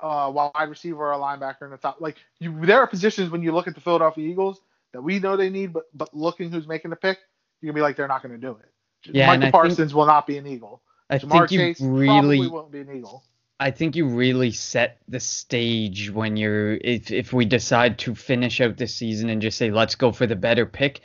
[0.00, 3.40] uh, wide receiver or a linebacker in the top, like you, there are positions when
[3.42, 4.60] you look at the Philadelphia Eagles
[4.92, 7.18] that we know they need, but but looking who's making the pick,
[7.60, 8.68] you can be like they're not going to do it.
[9.14, 10.82] Yeah, Michael I think- Parsons will not be an Eagle.
[11.08, 12.06] I Ja'Marr think you Chase probably
[12.38, 13.22] really won't be an Eagle.
[13.62, 18.60] I think you really set the stage when you're if if we decide to finish
[18.60, 21.00] out this season and just say let's go for the better pick.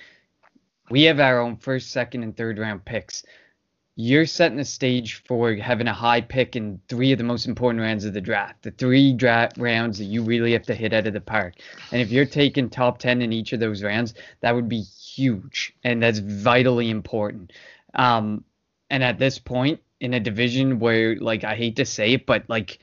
[0.89, 3.24] We have our own first, second, and third round picks.
[3.95, 7.82] You're setting the stage for having a high pick in three of the most important
[7.82, 8.64] rounds of the draft.
[8.64, 11.55] The three draft rounds that you really have to hit out of the park.
[11.91, 15.76] And if you're taking top ten in each of those rounds, that would be huge,
[15.84, 17.53] and that's vitally important.
[17.93, 18.43] Um,
[18.89, 22.43] and at this point in a division where like I hate to say it, but
[22.48, 22.80] like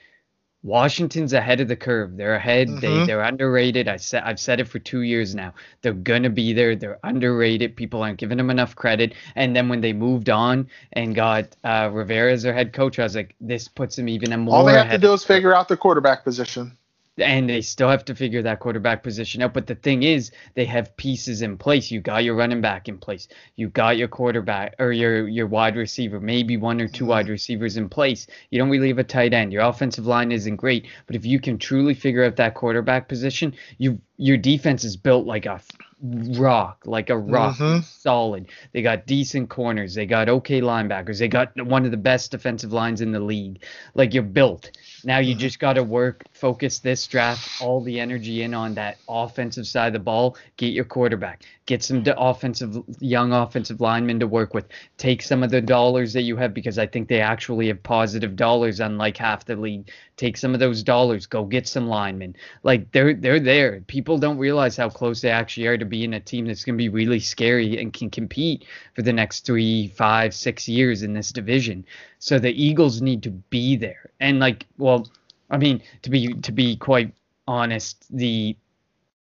[0.62, 2.16] Washington's ahead of the curve.
[2.16, 2.68] They're ahead.
[2.80, 3.06] They Mhm.
[3.06, 3.86] they're underrated.
[3.86, 5.52] I said I've said it for two years now.
[5.82, 6.74] They're gonna be there.
[6.74, 7.76] They're underrated.
[7.76, 9.12] People aren't giving them enough credit.
[9.36, 13.02] And then when they moved on and got uh, Rivera as their head coach, I
[13.02, 15.68] was like, this puts them even more All they have to do is figure out
[15.68, 16.76] the quarterback position.
[17.18, 19.54] And they still have to figure that quarterback position out.
[19.54, 21.90] But the thing is, they have pieces in place.
[21.90, 23.28] You got your running back in place.
[23.56, 27.10] You got your quarterback or your your wide receiver, maybe one or two mm-hmm.
[27.10, 28.26] wide receivers in place.
[28.50, 29.52] You don't really have a tight end.
[29.52, 33.54] Your offensive line isn't great, but if you can truly figure out that quarterback position,
[33.78, 35.60] you your defense is built like a
[36.02, 37.82] rock, like a rock, Mhm.
[37.82, 38.46] solid.
[38.72, 39.94] They got decent corners.
[39.94, 41.18] They got okay linebackers.
[41.18, 43.62] They got one of the best defensive lines in the league.
[43.94, 44.70] Like you're built.
[45.04, 45.38] Now you Mhm.
[45.38, 49.88] just got to work, focus this draft, all the energy in on that offensive side
[49.88, 50.36] of the ball.
[50.56, 51.42] Get your quarterback.
[51.66, 54.66] Get some offensive, young offensive linemen to work with.
[54.98, 58.36] Take some of the dollars that you have because I think they actually have positive
[58.36, 59.90] dollars, unlike half the league.
[60.18, 61.26] Take some of those dollars.
[61.26, 62.36] Go get some linemen.
[62.64, 63.80] Like they're they're there.
[63.86, 66.82] People don't realize how close they actually are to being a team that's going to
[66.82, 71.32] be really scary and can compete for the next three, five, six years in this
[71.32, 71.86] division.
[72.18, 74.10] So the Eagles need to be there.
[74.20, 75.08] And like, well,
[75.50, 77.14] I mean, to be to be quite
[77.46, 78.56] honest, the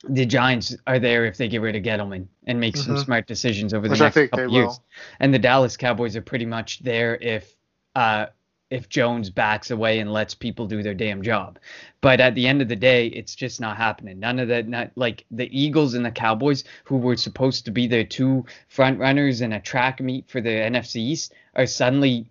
[0.04, 3.04] the Giants are there if they get rid of Gettleman and make some Mhm.
[3.04, 4.66] smart decisions over the Which next couple years.
[4.66, 4.84] will.
[5.20, 7.54] And the Dallas Cowboys are pretty much there if
[7.96, 8.26] uh
[8.70, 11.58] if Jones backs away and lets people do their damn job.
[12.02, 14.20] But at the end of the day, it's just not happening.
[14.20, 17.86] None of that not like the Eagles and the Cowboys who were supposed to be
[17.86, 22.26] their two front runners in a track meet for the NFC East are suddenly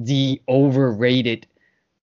[0.00, 1.46] the overrated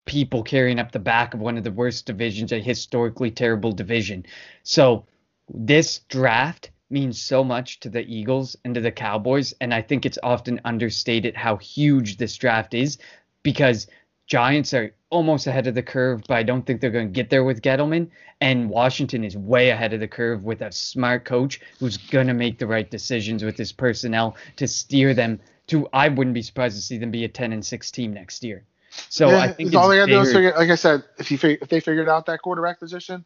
[0.07, 4.25] people carrying up the back of one of the worst divisions, a historically terrible division.
[4.63, 5.05] So
[5.53, 10.07] this draft means so much to the Eagles and to the Cowboys, and I think
[10.07, 12.99] it's often understated how huge this draft is
[13.43, 13.89] because
[14.27, 17.31] Giants are almost ahead of the curve, but I don't think they're going to get
[17.31, 18.11] there with Gettleman.
[18.41, 22.35] And Washington is way ahead of the curve with a smart coach who's going to
[22.35, 25.39] make the right decisions with his personnel to steer them
[25.69, 25.89] to.
[25.93, 28.65] I wouldn't be surprised to see them be a 10 and 6 team next year.
[29.09, 30.55] So Yeah, I think all they got to do is figure.
[30.57, 33.25] Like I said, if you fig- if they figured out that quarterback position,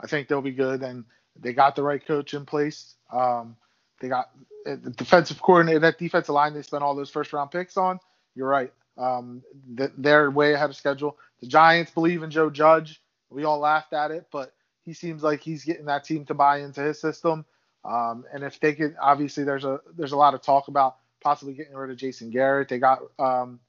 [0.00, 0.82] I think they'll be good.
[0.82, 1.04] And
[1.38, 2.94] they got the right coach in place.
[3.12, 3.56] Um,
[4.00, 4.30] they got
[4.66, 7.98] uh, the defensive coordinator, that defensive line they spent all those first round picks on.
[8.34, 8.72] You're right.
[8.98, 9.42] Um,
[9.76, 11.16] th- they're way ahead of schedule.
[11.40, 13.00] The Giants believe in Joe Judge.
[13.30, 14.52] We all laughed at it, but
[14.84, 17.44] he seems like he's getting that team to buy into his system.
[17.84, 21.54] Um, and if they could, obviously, there's a there's a lot of talk about possibly
[21.54, 22.68] getting rid of Jason Garrett.
[22.68, 23.60] They got um,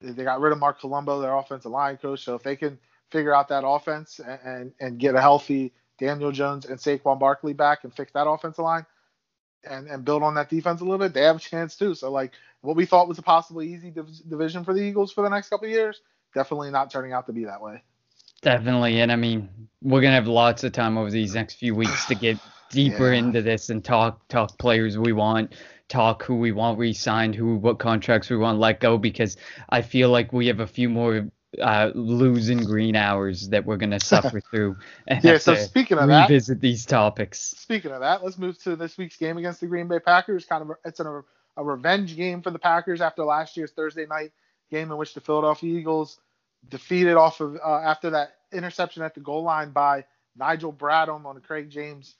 [0.00, 2.24] they got rid of Marc Colombo, their offensive line coach.
[2.24, 2.78] So if they can
[3.10, 7.52] figure out that offense and, and, and get a healthy Daniel Jones and Saquon Barkley
[7.52, 8.86] back and fix that offensive line
[9.64, 11.94] and, and build on that defense a little bit, they have a chance too.
[11.94, 12.32] So like
[12.62, 15.50] what we thought was a possibly easy div- division for the Eagles for the next
[15.50, 16.00] couple of years,
[16.34, 17.82] definitely not turning out to be that way.
[18.42, 19.00] Definitely.
[19.00, 19.48] And I mean,
[19.82, 22.38] we're gonna have lots of time over these next few weeks to get
[22.70, 23.18] deeper Yeah.
[23.18, 25.54] into this and talk talk players we want,
[25.90, 29.36] talk who we want re-signed, who what contracts we want let go, because
[29.68, 31.28] I feel like we have a few more
[31.60, 34.76] uh, losing green hours that we're gonna suffer through.
[35.06, 35.38] And Yeah.
[35.38, 37.40] So speaking of that, revisit these topics.
[37.40, 40.44] Speaking of that, let's move to this week's game against the Green Bay Packers.
[40.44, 41.22] Kind of, it's an,
[41.56, 44.32] a revenge game for the Packers after last year's Thursday night
[44.70, 46.20] game in which the Philadelphia Eagles
[46.68, 50.04] defeated off of uh, after that interception at the goal line by
[50.36, 52.14] Nigel Bradham on Craig James,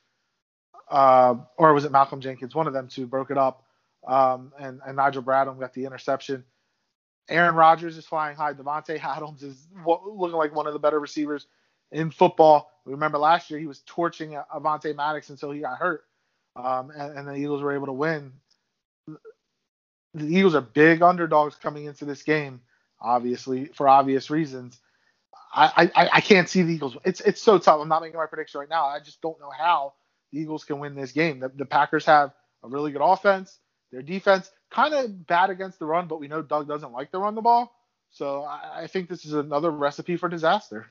[0.90, 2.54] uh, or was it Malcolm Jenkins?
[2.54, 3.64] One of them two broke it up,
[4.06, 6.44] um, and, and Nigel Bradham got the interception.
[7.28, 8.52] Aaron Rodgers is flying high.
[8.54, 11.46] Davante Adams is looking like one of the better receivers
[11.92, 12.72] in football.
[12.84, 16.04] Remember last year he was torching Avonte Maddox until he got hurt,
[16.56, 18.32] um, and, and the Eagles were able to win.
[20.14, 22.60] The Eagles are big underdogs coming into this game,
[23.00, 24.78] obviously for obvious reasons.
[25.52, 26.96] I, I, I can't see the Eagles.
[27.04, 27.80] It's it's so tough.
[27.80, 28.86] I'm not making my prediction right now.
[28.86, 29.94] I just don't know how
[30.32, 31.40] the Eagles can win this game.
[31.40, 33.58] The, the Packers have a really good offense.
[33.92, 37.18] Their defense kind of bad against the run, but we know Doug doesn't like to
[37.18, 37.72] run the ball.
[38.10, 40.86] So I, I think this is another recipe for disaster.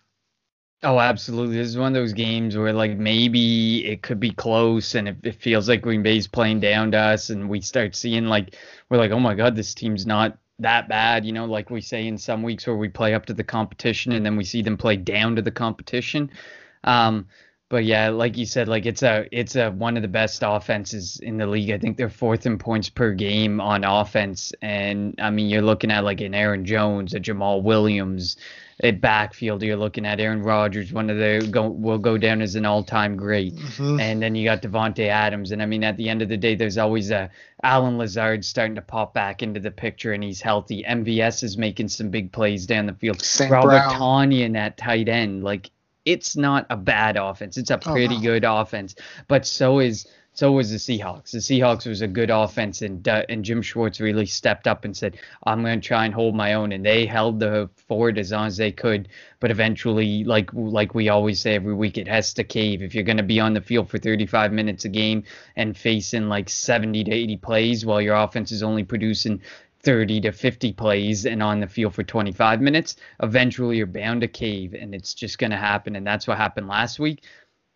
[0.82, 1.58] Oh, absolutely.
[1.58, 5.18] This is one of those games where like maybe it could be close and it,
[5.24, 8.56] it feels like Green Bay's playing down to us and we start seeing like
[8.90, 12.08] we're like, oh my God, this team's not that bad, you know, like we say
[12.08, 14.78] in some weeks where we play up to the competition and then we see them
[14.78, 16.32] play down to the competition.
[16.86, 17.28] Um,
[17.70, 21.20] but yeah, like you said, like it's a it's a one of the best offenses
[21.22, 21.70] in the league.
[21.72, 25.91] I think they're fourth in points per game on offense, and I mean you're looking
[25.91, 28.38] at like an Aaron Jones, a Jamaal Williams,
[28.82, 29.61] at backfield.
[29.61, 33.15] You're looking at Aaron Rodgers, one of the go will go down as an all-time
[33.15, 33.99] great, Mm-hmm.
[33.99, 36.55] and then you got Davante Adams, and I mean at the end of the day,
[36.55, 37.30] there's always a
[37.61, 40.84] Allen Lazard starting to pop back into the picture, and he's healthy.
[40.84, 43.22] MVS is making some big plays down the field.
[43.22, 43.51] St.
[43.51, 43.93] Robert Brown.
[43.99, 45.70] Tonyan at tight end, like
[46.14, 47.57] it's not a bad offense.
[47.57, 48.95] It's a Oh, pretty good offense,
[49.28, 51.32] but so is So was the Seahawks.
[51.32, 54.95] The Seahawks was a good offense, and uh, and Jim Schwartz really stepped up and
[54.95, 58.32] said, "I'm going to try and hold my own." And they held the fort as
[58.32, 59.10] long as they could,
[59.41, 62.82] but eventually, like like we always say every week, it has to cave.
[62.82, 65.24] If you're going to be on the field for 35 minutes a game
[65.57, 69.41] and facing like 70 to 80 plays while your offense is only producing
[69.82, 74.28] 30 to 50 plays and on the field for 25 minutes, eventually you're bound to
[74.28, 75.96] cave and it's just going to happen.
[75.96, 77.24] And that's what happened last week.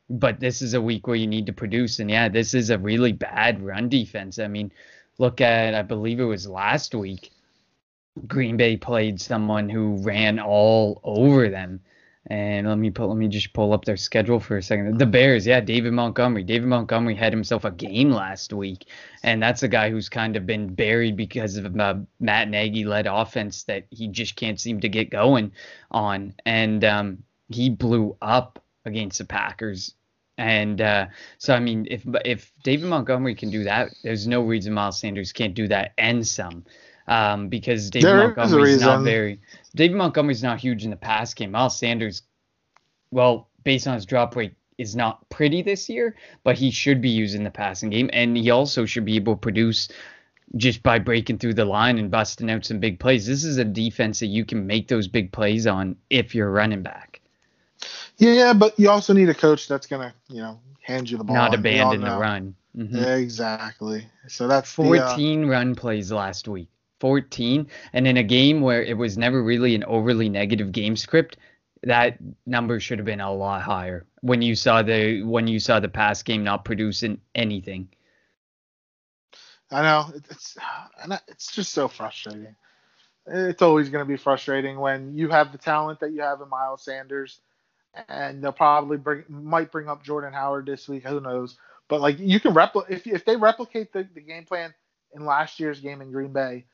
[0.10, 1.99] But this is a week where you need to produce.
[1.99, 4.38] And yeah, this is a really bad run defense.
[4.38, 4.72] I mean,
[5.18, 7.32] look at, I believe it was last week,
[8.28, 11.80] Green Bay played someone who ran all over them.
[12.28, 14.97] And let me let me just pull up their schedule for a second.
[14.97, 16.43] The Bears, yeah, David Montgomery.
[16.43, 18.86] David Montgomery had himself a game last week,
[19.24, 23.63] and that's a guy who's kind of been buried because of a Matt Nagy-led offense
[23.63, 25.51] that he just can't seem to get going
[25.91, 26.34] on.
[26.45, 29.93] And um, he blew up against the Packers.
[30.38, 31.07] And uh,
[31.39, 35.34] so, I mean, if if David Montgomery can do that, there's no reason Miles Sanders
[35.34, 36.63] can't do that and some
[37.08, 39.39] um, because David there Montgomery's not very
[39.76, 41.51] David Montgomery's not huge in the pass game.
[41.51, 42.24] Miles Sanders,
[43.12, 47.10] well, based on his drop rate, is not pretty this year, but he should be
[47.10, 49.89] used in the passing game, and he also should be able to produce
[50.58, 53.26] just by breaking through the line and busting out some big plays.
[53.26, 56.84] This is a defense that you can make those big plays on if you're running
[56.84, 57.22] back.
[58.18, 61.36] Yeah, but you also need a coach that's gonna, you know, hand you the ball.
[61.36, 62.56] Not abandon the run.
[62.78, 62.97] Mm-hmm.
[62.97, 64.08] Yeah, exactly.
[64.28, 66.70] So that's 14 the, uh, run plays last week.
[67.04, 71.36] 14 and in a game where it was never really an overly negative game script
[71.82, 75.82] that number should have been a lot higher when you saw the when you saw
[75.82, 77.89] the pass game not producing anything.
[79.70, 80.14] I know.
[80.16, 80.58] It's
[81.28, 82.56] it's just so frustrating.
[83.28, 86.47] It's always going to be frustrating when you have the talent that you have in
[86.47, 87.41] miles sanders
[88.08, 91.58] and they'll probably bring might bring up jordan howard this week who knows?
[91.89, 94.74] But like you can replicate if, if they replicate the, the game plan
[95.14, 96.66] in last year's game in green bay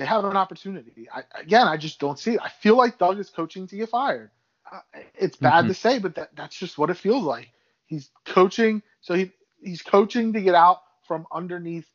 [0.00, 1.08] they have an opportunity.
[1.12, 2.40] I, again, I just don't see it.
[2.42, 4.30] I feel like Doug is coaching to get fired.
[4.70, 4.80] Uh,
[5.14, 5.68] it's bad mm-hmm.
[5.68, 7.50] to say, but that, that's just what it feels like.
[7.86, 9.32] He's coaching, so he
[9.62, 11.86] he's coaching to get out from underneath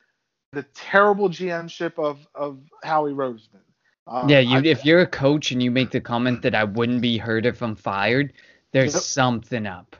[0.51, 3.61] the terrible GMship of of Howie Roseman.
[4.07, 6.65] Um, yeah, you, I, if you're a coach and you make the comment that I
[6.65, 8.33] wouldn't be hurt if I'm fired,
[8.71, 9.03] there's yep.
[9.03, 9.95] something up.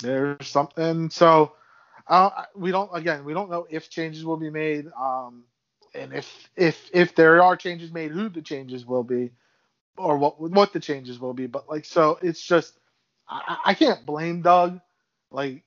[0.00, 1.10] There's something.
[1.10, 1.52] So
[2.06, 4.86] uh, we don't again we don't know if changes will be made.
[4.98, 5.44] Um,
[5.94, 9.30] and if if if there are changes made, who the changes will be,
[9.96, 11.46] or what what the changes will be.
[11.46, 12.78] But like so, it's just
[13.28, 14.80] I, I can't blame Doug,
[15.30, 15.62] like,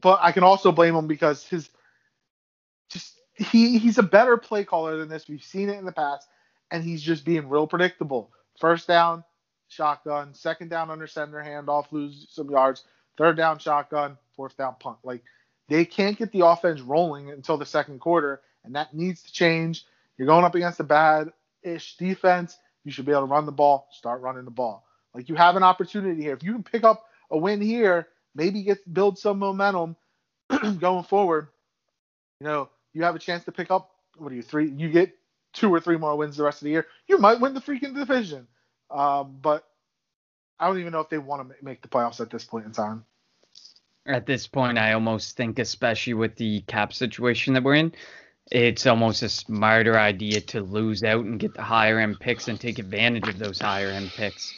[0.00, 1.70] but I can also blame him because his
[2.88, 5.28] just he he's a better play caller than this.
[5.28, 6.28] We've seen it in the past,
[6.70, 8.30] and he's just being real predictable.
[8.58, 9.24] First down,
[9.68, 10.34] shotgun.
[10.34, 12.84] Second down under center, handoff, lose some yards.
[13.16, 14.18] Third down, shotgun.
[14.36, 14.98] Fourth down, punt.
[15.02, 15.22] Like
[15.68, 19.84] they can't get the offense rolling until the second quarter, and that needs to change.
[20.16, 22.58] You're going up against a bad ish defense.
[22.84, 24.84] You should be able to run the ball, start running the ball.
[25.14, 26.34] Like you have an opportunity here.
[26.34, 29.96] If you can pick up a win here, maybe get build some momentum
[30.78, 31.48] going forward,
[32.40, 35.16] you know, you have a chance to pick up what are you three you get
[35.52, 36.86] two or three more wins the rest of the year.
[37.06, 38.46] You might win the freaking division.
[38.90, 39.64] Um, but
[40.58, 42.72] I don't even know if they want to make the playoffs at this point in
[42.72, 43.04] time.
[44.06, 47.92] At this point, I almost think, especially with the cap situation that we're in,
[48.50, 52.60] it's almost a smarter idea to lose out and get the higher end picks and
[52.60, 54.56] take advantage of those higher end picks.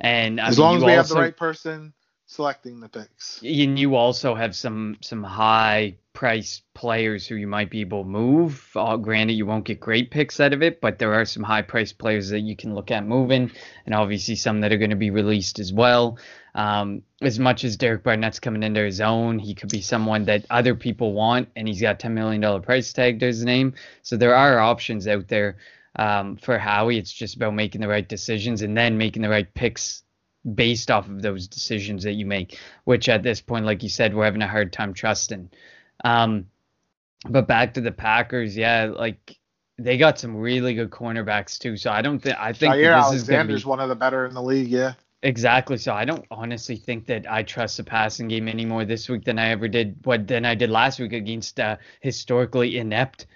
[0.00, 1.92] And I as mean, long as we also, have the right person
[2.26, 7.70] selecting the picks, and you also have some some high price players who you might
[7.70, 8.70] be able to move.
[8.76, 11.62] Uh, granted, you won't get great picks out of it, but there are some high
[11.62, 13.50] price players that you can look at moving,
[13.86, 16.18] and obviously some that are going to be released as well.
[16.54, 20.44] Um, as much as Derek Barnett's coming into his own, he could be someone that
[20.50, 23.72] other people want, and he's got $10 million price tag to his name.
[24.02, 25.56] So there are options out there
[25.96, 26.98] um, for Howie.
[26.98, 30.02] It's just about making the right decisions and then making the right picks
[30.54, 34.14] based off of those decisions that you make, which at this point, like you said,
[34.14, 35.48] we're having a hard time trusting.
[36.04, 36.46] Um,
[37.28, 39.38] but back to the Packers, yeah, like
[39.78, 41.76] they got some really good cornerbacks too.
[41.76, 44.26] So I don't think I think Jaire this Alexander's is be, one of the better
[44.26, 44.68] in the league.
[44.68, 44.94] Yeah.
[45.22, 45.76] Exactly.
[45.76, 49.38] So I don't honestly think that I trust the passing game anymore this week than
[49.38, 53.26] I ever did what than I did last week against a historically inept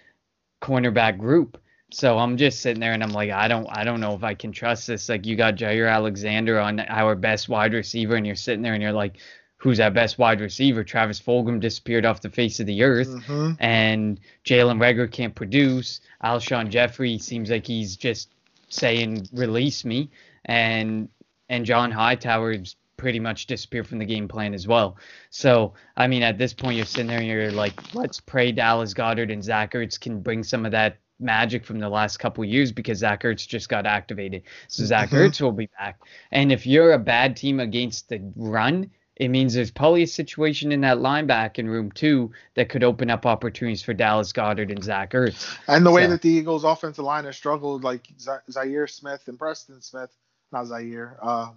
[0.63, 1.61] cornerback group.
[1.93, 4.35] So I'm just sitting there and I'm like, I don't I don't know if I
[4.35, 5.11] can trust this.
[5.11, 8.83] Like you got Jaire Alexander on our best wide receiver and you're sitting there and
[8.83, 9.19] you're like,
[9.65, 10.85] who's our best wide receiver?
[10.85, 13.53] Travis Fulgham disappeared off the face of the earth mm-hmm.
[13.61, 16.03] and Jalen Reagor can't produce.
[16.23, 18.29] Alshon Jeffery seems like he's just
[18.69, 20.11] saying release me
[20.45, 21.09] and
[21.49, 24.99] and John Hightower's pretty much disappeared from the game plan as well.
[25.31, 28.93] So, I mean, at this point, you're sitting there and you're like, let's pray Dallas
[28.93, 32.71] Goedert and Zach Ertz can bring some of that magic from the last couple years
[32.71, 34.43] because Zach Ertz just got activated.
[34.69, 35.17] So Zach mm-hmm.
[35.17, 36.01] Ertz will be back.
[36.33, 40.73] And if you're a bad team against the run, it means there's probably a situation
[40.73, 45.13] in that linebacking room too that could open up opportunities for Dallas Goedert and Zach
[45.13, 45.57] Ertz.
[45.69, 48.07] And the way that the Eagles' offensive line has struggled, like
[48.51, 50.11] Zaire Smith and Preston Smith,
[50.51, 51.17] not Zaire.
[51.23, 51.51] Uh,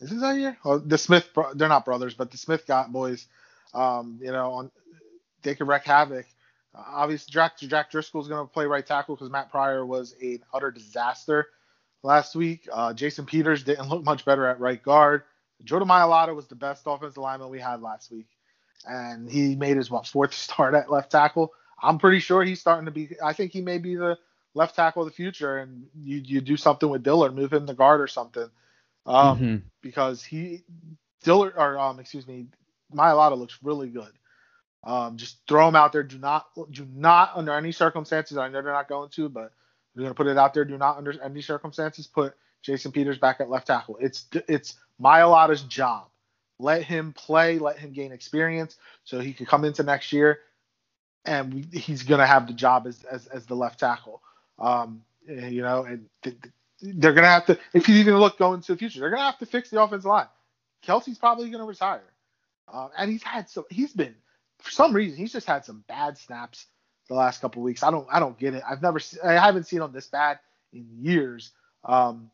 [0.00, 0.56] is it Zaire?
[0.64, 3.26] Oh, the Smith, they're not brothers, but the Smith got boys.
[3.74, 4.70] Um, you know, on
[5.42, 6.26] they could wreak havoc.
[6.74, 10.14] Uh, obviously, Jack, Jack Driscoll is going to play right tackle because Matt Pryor was
[10.22, 11.48] an utter disaster
[12.02, 12.68] last week.
[12.72, 15.22] Uh, Jason Peters didn't look much better at right guard.
[15.64, 18.26] Jordan Mailata was the best offensive lineman we had last week,
[18.86, 21.52] and he made his what fourth start at left tackle.
[21.82, 23.16] I'm pretty sure he's starting to be.
[23.22, 24.18] I think he may be the
[24.54, 27.74] left tackle of the future, and you you do something with Dillard, move him to
[27.74, 28.48] guard or something,
[29.06, 29.56] um, mm-hmm.
[29.80, 30.62] because he
[31.22, 32.46] Dillard or um excuse me,
[32.94, 34.12] Mailata looks really good.
[34.84, 36.02] Um, just throw him out there.
[36.02, 38.36] Do not do not under any circumstances.
[38.36, 39.52] I know they're not going to, but
[39.94, 40.64] we're gonna put it out there.
[40.64, 43.98] Do not under any circumstances put Jason Peters back at left tackle.
[44.00, 46.08] It's it's Mailata's job.
[46.58, 50.40] Let him play, let him gain experience so he can come into next year
[51.24, 54.22] and we, he's going to have the job as, as, as the left tackle.
[54.58, 56.36] Um, you know, and th-
[56.80, 59.20] they're going to have to, if you even look going into the future, they're going
[59.20, 60.26] to have to fix the offensive line.
[60.86, 62.02] Kelce's probably going to retire.
[62.72, 64.14] Uh, and he's had so he's been
[64.60, 66.66] for some reason he's just had some bad snaps
[67.08, 67.82] the last couple weeks.
[67.82, 68.62] I don't I don't get it.
[68.68, 70.38] I've never I haven't seen him this bad
[70.72, 71.50] in years.
[71.84, 72.30] Um,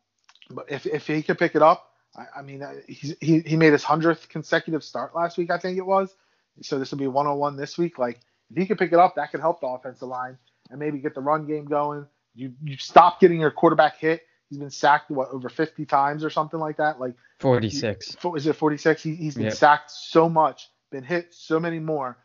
[0.50, 1.87] but if if he could pick it up,
[2.18, 5.58] I, I mean, uh, he, he he made his hundredth consecutive start last week, I
[5.58, 6.14] think it was.
[6.62, 7.98] So this will be one on one this week.
[7.98, 10.36] Like if he could pick it up, that could help the offensive line
[10.70, 12.06] and maybe get the run game going.
[12.34, 14.22] You you stop getting your quarterback hit.
[14.48, 16.98] He's been sacked what over 50 times or something like that.
[16.98, 18.16] Like 46.
[18.20, 19.02] He, is it 46?
[19.02, 19.52] He, has been yep.
[19.52, 22.16] sacked so much, been hit so many more.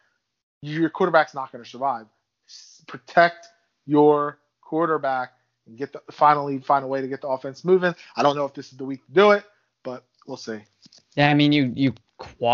[0.62, 2.06] Your quarterback's not going to survive.
[2.88, 3.48] Protect
[3.86, 5.34] your quarterback
[5.68, 7.94] and get the finally find a way to get the offense moving.
[8.16, 9.44] I don't know if this is the week to do it
[10.28, 10.60] we'll see.
[11.16, 11.94] Yeah, I mean, you you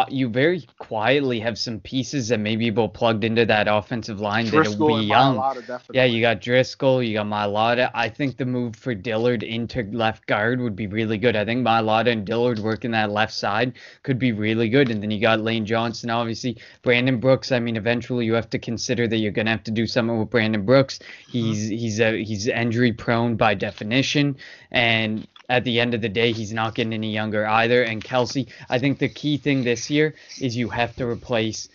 [0.09, 4.87] you very quietly have some pieces that maybe will plugged into that offensive line Driscoll
[4.87, 5.37] that'll be young.
[5.37, 7.91] Mailata, yeah, you got Driscoll, you got Mailata.
[7.93, 11.35] I think the move for Dillard into left guard would be really good.
[11.35, 14.89] I think Mailata and Dillard working that left side could be really good.
[14.89, 16.57] And then you got Lane Johnson, obviously.
[16.81, 17.51] Brandon Brooks.
[17.51, 20.29] I mean, eventually you have to consider that you're gonna have to do something with
[20.29, 20.99] Brandon Brooks.
[21.27, 21.77] He's mm-hmm.
[21.77, 24.37] he's a he's injury prone by definition,
[24.71, 27.83] and at the end of the day, he's not getting any younger either.
[27.83, 31.67] And Kelce, I think the key thing this year is you have to replace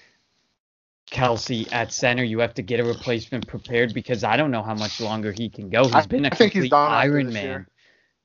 [1.10, 2.22] Kelce at center.
[2.22, 5.50] You have to get a replacement prepared because I don't know how much longer he
[5.50, 5.88] can go.
[5.88, 7.44] He's been a complete Iron Man.
[7.44, 7.68] Year.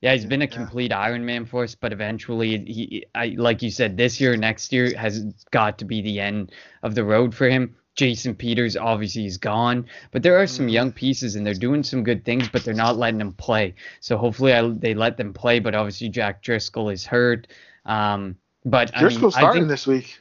[0.00, 1.00] Yeah, he's been a complete yeah.
[1.00, 4.96] Iron Man for us, but eventually, he, I, like you said, this year, next year
[4.96, 7.76] has got to be the end of the road for him.
[7.96, 10.72] Jason Peters obviously is gone, but there are some mm.
[10.72, 13.74] young pieces and they're doing some good things, but they're not letting them play.
[14.00, 15.58] So hopefully I, they let them play.
[15.58, 17.48] But obviously Jack Driscoll is hurt.
[17.84, 20.20] Um, but Driscoll's I mean, starting think, this week.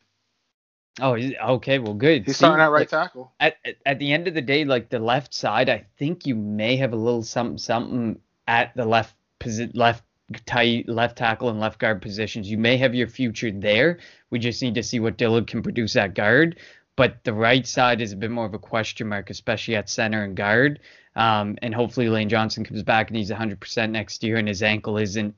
[1.02, 1.18] Oh,
[1.56, 1.80] okay.
[1.80, 2.26] Well, good.
[2.26, 3.32] He's See, starting at right like, tackle.
[3.40, 3.56] At,
[3.86, 6.94] at the end of the day, like the left side, I think you may have
[6.94, 10.04] a little something something at the left posi- left
[10.46, 12.50] tight left tackle and left guard positions.
[12.50, 14.00] You may have your future there.
[14.30, 16.60] We just need to see what Dillard can produce at guard
[17.00, 20.26] but the right side is a bit more of a question mark, especially at center
[20.26, 20.82] and guard.
[21.16, 24.98] Um, and hopefully Lane Johnson comes back and he's 100% next year, and his ankle
[24.98, 25.34] isn't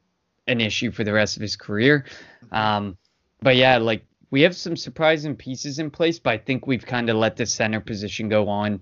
[0.48, 2.06] an issue for the rest of his career.
[2.52, 2.98] Um,
[3.44, 7.12] but yeah, like we have some surprising pieces in place, but I think we've kind
[7.12, 8.82] of let the center position go on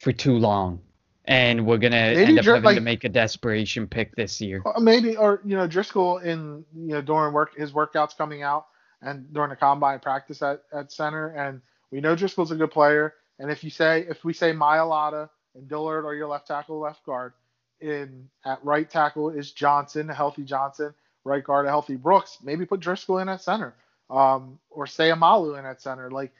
[0.00, 0.80] for too long.
[1.26, 4.40] And we're gonna maybe end up Dr- having like, to make a desperation pick this
[4.40, 4.64] year.
[4.80, 8.66] Maybe, or you know, Driscoll in you know during work his workouts coming out
[9.00, 11.62] and during the combine practice at, at center, and
[11.94, 15.68] we know Driscoll's a good player, and if you say if we say Mailata and
[15.68, 17.34] Dillard are your left tackle, left guard,
[17.80, 20.92] in at right tackle is Johnson, a healthy Johnson,
[21.22, 22.38] right guard, a healthy Brooks.
[22.42, 23.76] Maybe put Driscoll in at center,
[24.10, 26.10] um, or Seumalo in at center.
[26.10, 26.32] Like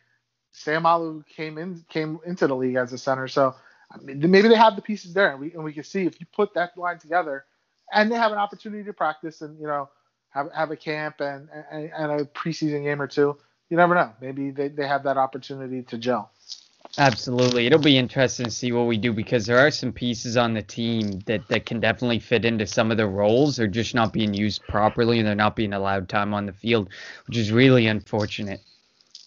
[0.52, 3.54] Seumalo came in came into the league as a center, so
[4.02, 6.52] maybe they have the pieces there, and we and we can see if you put
[6.54, 7.44] that line together,
[7.92, 9.88] and they have an opportunity to practice and you know
[10.30, 13.36] have have a camp and and, and a preseason game or two
[13.70, 14.12] you never know.
[14.20, 16.30] Maybe they, they have that opportunity to gel.
[16.96, 17.66] Absolutely.
[17.66, 20.62] It'll be interesting to see what we do because there are some pieces on the
[20.62, 23.56] team that, that can definitely fit into some of the roles.
[23.56, 26.90] They're just not being used properly and they're not being allowed time on the field,
[27.26, 28.60] which is really unfortunate.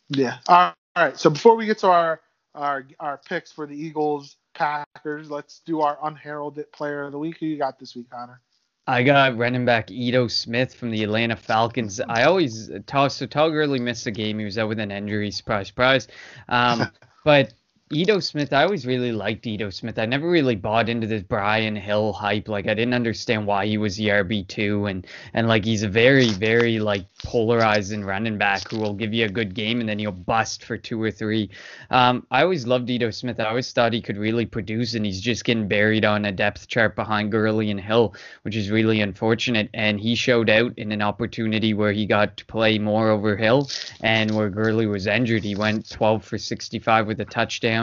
[0.09, 0.37] Yeah.
[0.47, 1.19] All right.
[1.19, 2.21] So before we get to our
[2.55, 7.37] our our picks for the Eagles Packers, let's do our unheralded player of the week.
[7.39, 8.39] Who you got this week, Connor?
[8.87, 11.99] I got running back Ito Smith from the Atlanta Falcons.
[11.99, 14.39] I always so Todd Gurley missed the game.
[14.39, 15.29] He was out with an injury.
[15.29, 16.07] Surprise, surprise.
[16.47, 16.89] Um,
[17.25, 17.53] but
[17.89, 19.97] Ito Smith, I always really liked Ito Smith.
[19.97, 22.49] I never really bought into this Brian Hill hype.
[22.49, 25.87] Like I didn't understand why he was the RB two and and like he's a
[25.87, 29.99] very very like polarizing running back who will give you a good game and then
[29.99, 31.49] he'll bust for two or three.
[31.89, 33.39] Um, I always loved Ito Smith.
[33.39, 36.67] I always thought he could really produce and he's just getting buried on a depth
[36.67, 39.69] chart behind Gurley and Hill, which is really unfortunate.
[39.73, 43.69] And he showed out in an opportunity where he got to play more over Hill
[44.01, 45.45] and where Gurley was injured.
[45.45, 47.76] He went 12 for 65 with a touchdown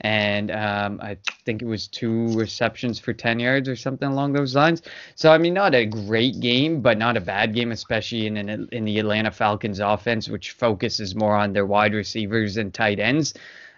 [0.00, 4.54] and um, I think it was two receptions for 10 yards or something along those
[4.54, 4.82] lines.
[5.14, 8.68] So I mean, not a great game, but not a bad game, especially in an,
[8.72, 13.34] in the Atlanta Falcons offense, which focuses more on their wide receivers and tight ends,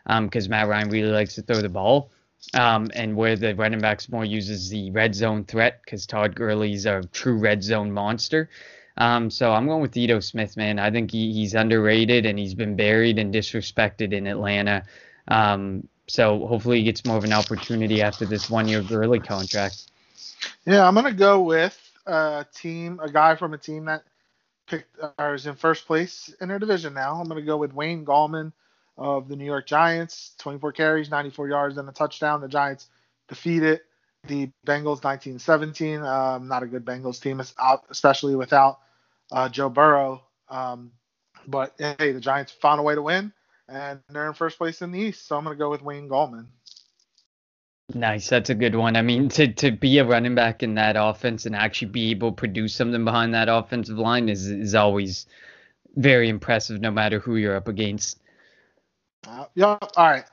[0.06, 2.10] because um, Matt Ryan really likes to throw the ball.
[2.54, 6.86] Um, and where the running backs more uses the red zone threat because Todd Gurley's
[6.86, 8.48] a true red zone monster.
[8.96, 10.78] Um, so I'm going with Ito Smith, man.
[10.78, 14.84] I think he, he's underrated and he's been buried and disrespected in Atlanta.
[15.30, 19.90] Um, so hopefully he gets more of an opportunity after this one year Gurley contract.
[20.66, 24.02] Yeah, I'm gonna go with a team, a guy from a team that
[24.66, 27.14] picked or is in first place in their division now.
[27.14, 28.52] I'm gonna go with Wayne Gallman
[28.98, 32.40] of the New York Giants, 24 carries, 94 yards, and a touchdown.
[32.40, 32.88] The Giants
[33.28, 33.80] defeated
[34.26, 36.02] the Bengals 1917.
[36.02, 37.40] Um, not a good Bengals team,
[37.88, 38.80] especially without
[39.30, 40.22] uh, Joe Burrow.
[40.48, 40.90] Um,
[41.46, 43.32] but hey, the Giants found a way to win
[43.70, 45.26] and they're in first place in the East.
[45.26, 46.46] So I'm going to go with Wayne Gallman.
[47.94, 48.96] Nice, that's a good one.
[48.96, 52.30] I mean, to to be a running back in that offense and actually be able
[52.30, 55.26] to produce something behind that offensive line is is always
[55.96, 58.20] very impressive, no matter who you're up against.
[59.26, 59.76] Uh, yeah.
[59.96, 60.24] All right.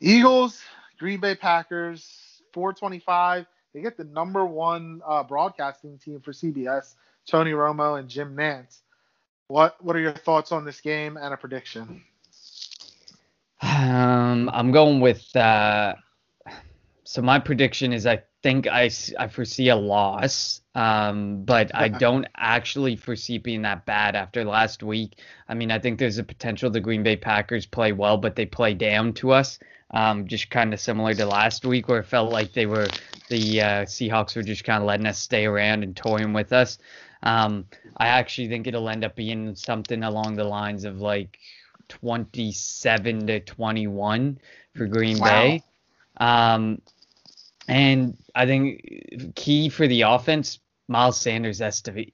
[0.00, 0.62] Eagles,
[0.98, 3.46] Green Bay Packers, 425.
[3.74, 6.94] They get the number one uh, broadcasting team for CBS,
[7.26, 8.80] Tony Romo and Jim Nantz.
[9.48, 12.02] What What are your thoughts on this game and a prediction?
[13.62, 15.34] Um, I'm going with.
[15.34, 15.94] Uh,
[17.04, 22.26] so my prediction is I think I, I foresee a loss, um, but I don't
[22.36, 25.20] actually foresee being that bad after last week.
[25.48, 28.46] I mean, I think there's a potential the Green Bay Packers play well, but they
[28.46, 29.58] play down to us.
[29.94, 32.88] Um, just kind of similar to last week, where it felt like they were
[33.28, 36.78] the uh, Seahawks were just kind of letting us stay around and toying with us.
[37.22, 37.66] Um,
[37.98, 41.38] I actually think it'll end up being something along the lines of like
[41.92, 44.38] 27 to 21
[44.74, 45.26] for Green wow.
[45.26, 45.62] Bay.
[46.16, 46.80] Um,
[47.68, 52.04] and I think key for the offense, Miles Sanders has to.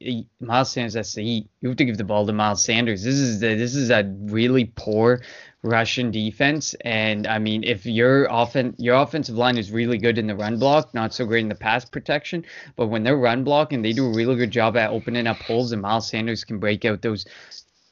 [0.41, 1.49] Miles Sanders has to eat.
[1.61, 3.03] You have to give the ball to Miles Sanders.
[3.03, 5.23] This is the, this is a really poor
[5.63, 10.27] rushing defense, and I mean, if your offen your offensive line is really good in
[10.27, 12.45] the run block, not so great in the pass protection,
[12.77, 15.73] but when they're run blocking, they do a really good job at opening up holes,
[15.73, 17.25] and Miles Sanders can break out those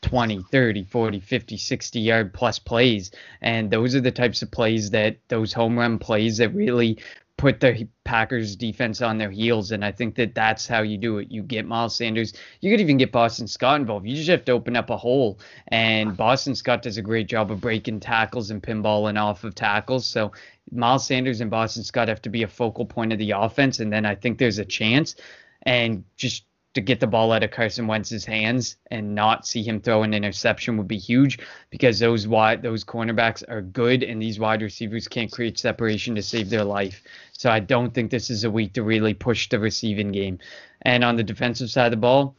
[0.06, 3.10] 20, 30, 40, 50, 60 yard plus plays.
[3.42, 6.98] And those are the types of plays that those home run plays that really
[7.36, 9.72] put the Packers defense on their heels.
[9.72, 11.28] And I think that that's how you do it.
[11.28, 12.34] You get Miles Sanders.
[12.60, 14.06] You could even get Boston Scott involved.
[14.06, 15.40] You just have to open up a hole.
[15.68, 20.06] And Boston Scott does a great job of breaking tackles and pinballing off of tackles.
[20.06, 20.30] So
[20.70, 23.80] Miles Sanders and Boston Scott have to be a focal point of the offense.
[23.80, 25.16] And then I think there's a chance.
[25.62, 26.44] And just
[26.76, 30.12] to get the ball out of Carson Wentz's hands and not see him throw an
[30.12, 31.38] interception would be huge
[31.70, 36.22] because those wide those cornerbacks are good and these wide receivers can't create separation to
[36.22, 37.02] save their life.
[37.32, 40.38] So I don't think this is a week to really push the receiving game.
[40.82, 42.36] And on the defensive side of the ball,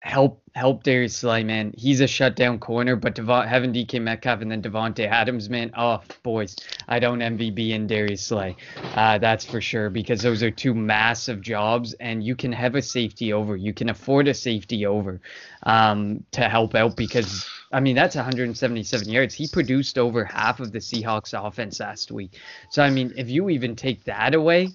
[0.00, 1.72] help help Darius Slay, man.
[1.76, 5.70] He's a shutdown corner, but Devon, having DK Metcalf and then Davante Adams, man.
[5.76, 6.56] Oh, boys,
[6.88, 8.56] I don't envy being Darius Slay.
[8.94, 12.82] Uh, that's for sure because those are two massive jobs, and you can have a
[12.82, 13.56] safety over.
[13.56, 15.20] You can afford a safety over
[15.64, 17.48] um, to help out because.
[17.70, 19.34] I mean, that's 177 yards.
[19.34, 22.38] He produced over half of the Seahawks offense last week.
[22.70, 24.70] So, I mean, if you even take that away,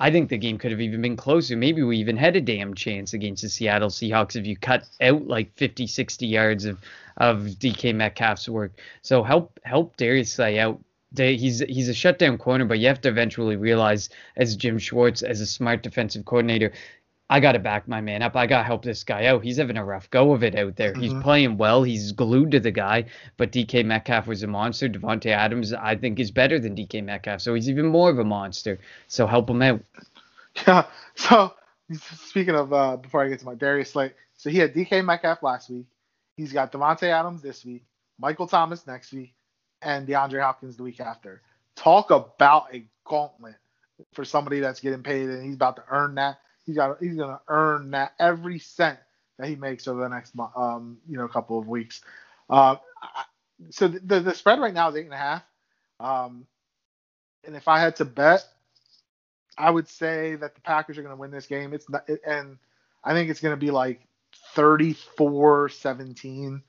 [0.00, 1.56] I think the game could have even been closer.
[1.56, 5.26] Maybe we even had a damn chance against the Seattle Seahawks if you cut out
[5.26, 6.80] like 50, 60 yards of,
[7.18, 8.72] of DK Metcalf's work.
[9.02, 10.80] So help help Darius Slay out.
[11.14, 15.40] He's he's a shutdown corner, but you have to eventually realize, as Jim Schwartz, as
[15.40, 16.72] a smart defensive coordinator,
[17.30, 18.34] I got to back my man up.
[18.34, 19.44] I got to help this guy out.
[19.44, 20.92] He's having a rough go of it out there.
[20.92, 21.00] Mm-hmm.
[21.00, 21.84] He's playing well.
[21.84, 23.04] He's glued to the guy.
[23.36, 24.88] But DK Metcalf was a monster.
[24.88, 27.40] Davante Adams, I think, is better than DK Metcalf.
[27.40, 28.80] So he's even more of a monster.
[29.06, 29.80] So help him out.
[30.66, 30.86] Yeah.
[31.16, 31.52] So
[32.26, 35.42] speaking of, uh, before I get to my Darius Slay, so he had DK Metcalf
[35.42, 35.86] last week.
[36.36, 37.84] He's got Davante Adams this week,
[38.18, 39.34] Michael Thomas next week,
[39.82, 41.42] and DeAndre Hopkins the week after.
[41.76, 43.56] Talk about a gauntlet
[44.14, 46.38] for somebody that's getting paid and he's about to earn that.
[46.70, 48.98] He's got he's gonna earn that every cent
[49.38, 52.00] that he makes over the next um you know couple of weeks.
[52.48, 52.76] Uh,
[53.70, 55.42] so the the spread right now is eight and a half.
[55.98, 56.46] Um,
[57.44, 58.44] and if I had to bet,
[59.58, 61.72] I would say that the Packers are going to win this game.
[61.74, 62.58] It's not, and
[63.04, 64.00] I think it's going to be like
[64.56, 66.62] 34-17.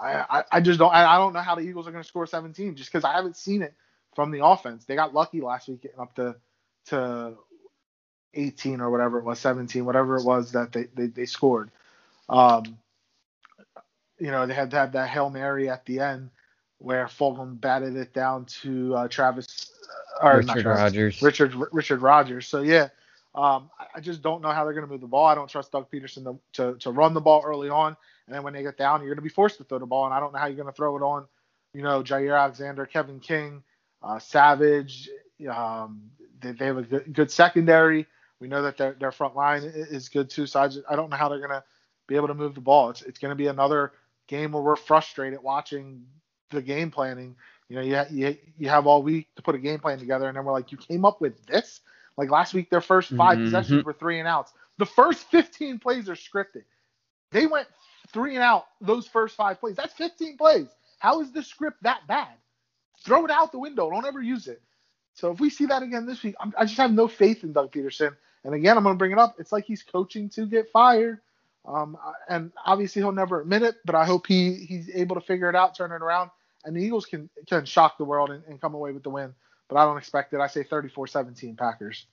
[0.00, 2.08] I, I, I just don't I, I don't know how the Eagles are going to
[2.08, 3.74] score 17 just because I haven't seen it
[4.14, 4.84] from the offense.
[4.84, 6.36] They got lucky last week getting up to
[6.86, 7.34] to
[8.34, 11.70] 18 or whatever it was, 17, whatever it was that they they, they scored.
[12.28, 12.78] Um,
[14.18, 16.30] you know, they had to have that hail mary at the end
[16.78, 19.70] where Fulgham batted it down to uh, Travis
[20.22, 21.22] or Richard Travis, Rodgers.
[21.22, 22.46] Richard Richard Rodgers.
[22.46, 22.88] So yeah,
[23.34, 25.26] um, I just don't know how they're going to move the ball.
[25.26, 28.42] I don't trust Doug Pederson to, to, to run the ball early on, and then
[28.42, 30.20] when they get down, you're going to be forced to throw the ball, and I
[30.20, 31.26] don't know how you're going to throw it on,
[31.72, 33.62] you know, Jaire Alexander, Kevin King,
[34.02, 35.08] uh, Savage.
[35.48, 36.10] Um,
[36.40, 38.06] they, they, have a good, good, secondary.
[38.40, 40.46] We know that their their front line is good too.
[40.46, 41.64] So I, just, I don't know how they're going to
[42.06, 42.90] be able to move the ball.
[42.90, 43.92] It's it's going to be another
[44.26, 46.06] game where we're frustrated watching
[46.50, 47.36] the game planning.
[47.68, 50.36] You know, you, you you have all week to put a game plan together, and
[50.36, 51.80] then we're like, you came up with this.
[52.16, 53.44] Like last week, their first 5 mm-hmm.
[53.44, 54.52] possessions were three and outs.
[54.78, 56.64] The first 15 plays are scripted.
[57.30, 57.68] They went
[58.12, 59.76] three and out those first five plays.
[59.76, 60.68] That's 15 plays.
[60.98, 62.34] How is the script that bad?
[63.04, 63.90] Throw it out the window.
[63.90, 64.62] Don't ever use it.
[65.14, 67.52] So if we see that again this week, I'm, i just have no faith in
[67.52, 68.16] Doug Pederson.
[68.44, 69.36] And again, I'm going to bring it up.
[69.38, 71.20] It's like he's coaching to get fired.
[71.66, 75.50] Um, and obviously he'll never admit it, but I hope he he's able to figure
[75.50, 76.30] it out, turn it around,
[76.64, 79.34] and the Eagles can can shock the world and, and come away with the win.
[79.68, 80.40] But I don't expect it.
[80.40, 82.06] I say 34-17 Packers.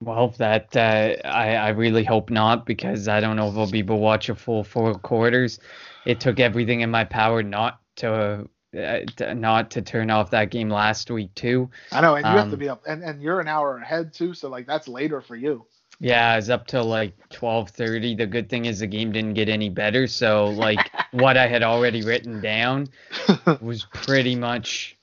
[0.00, 3.80] Well, that uh, I I really hope not because I don't know if I'll be
[3.80, 5.58] able to watch a full four quarters.
[6.06, 10.68] It took everything in my power not to uh, not to turn off that game
[10.68, 11.70] last week too.
[11.92, 13.78] I know, and you um, have to um, be up, and, and you're an hour
[13.78, 15.66] ahead too, so like that's later for you.
[16.00, 18.14] Yeah, it's up till like twelve thirty.
[18.14, 21.62] The good thing is the game didn't get any better, so like what I had
[21.62, 22.88] already written down
[23.60, 24.96] was pretty much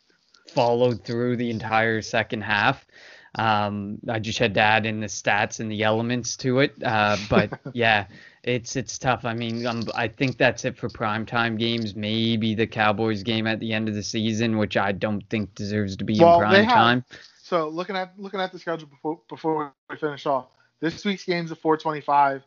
[0.53, 2.85] followed through the entire second half.
[3.35, 7.15] Um, I just had to add in the stats and the elements to it, uh,
[7.29, 8.07] but yeah,
[8.43, 9.25] it's it's tough.
[9.25, 11.95] I mean, um, I think that's it for primetime games.
[11.95, 15.95] Maybe the Cowboys game at the end of the season, which I don't think deserves
[15.97, 17.05] to be well, in prime time.
[17.43, 20.47] So looking at looking at the schedule before before we finish off,
[20.79, 22.41] this week's game's at 4:25.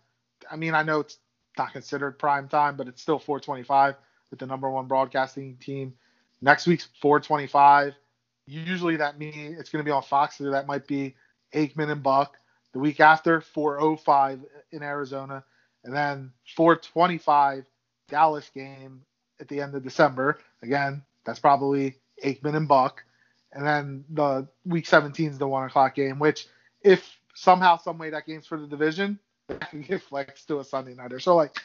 [0.50, 1.18] I mean, I know it's
[1.56, 3.94] not considered prime time, but it's still 4:25
[4.30, 5.94] with the number one broadcasting team.
[6.42, 7.94] Next week's 4:25.
[8.46, 11.14] Usually that means it's going to be on Fox, so that might be
[11.54, 12.36] Aikman and Buck.
[12.72, 14.40] The week after, 4:05
[14.72, 15.44] in Arizona
[15.84, 17.64] and then 425
[18.08, 19.02] Dallas game
[19.40, 20.38] at the end of December.
[20.62, 23.04] Again, that's probably Aikman and Buck.
[23.52, 26.48] And then the week 17 is the one o'clock game, which
[26.82, 29.18] if somehow, some way that game's for the division,
[29.48, 31.20] that can get flexed to a Sunday nighter.
[31.20, 31.56] So like,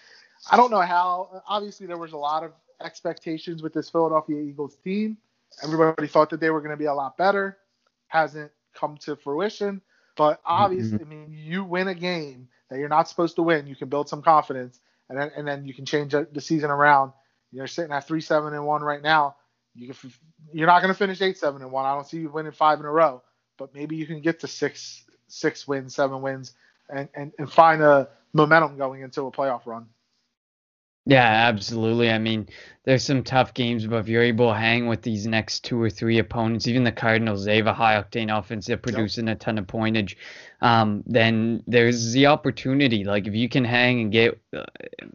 [0.51, 1.43] I don't know how.
[1.47, 2.51] Obviously, there was a lot of
[2.83, 5.17] expectations with this Philadelphia Eagles team.
[5.63, 7.57] Everybody thought that they were going to be a lot better.
[8.07, 9.81] Hasn't come to fruition.
[10.15, 11.11] But obviously, mm-hmm.
[11.11, 14.09] I mean, you win a game that you're not supposed to win, you can build
[14.09, 17.13] some confidence, and then and then you can change the season around.
[17.51, 19.37] You're sitting at three seven and one right now.
[19.75, 20.13] You can,
[20.53, 21.85] you're not going to finish eight seven and one.
[21.85, 23.23] I don't see you winning five in a row,
[23.57, 26.53] but maybe you can get to six six wins, seven wins,
[26.89, 29.87] and and, and find a momentum going into a playoff run.
[31.09, 32.11] Yeah, absolutely.
[32.11, 32.47] I mean,
[32.83, 35.89] there's some tough games, but if you're able to hang with these next two or
[35.89, 38.67] three opponents, even the Cardinals, they have a high octane offense.
[38.67, 39.37] They're producing yep.
[39.37, 40.17] a ton of pointage.
[40.61, 43.05] Um, then there's the opportunity.
[43.05, 44.65] Like if you can hang and get, uh,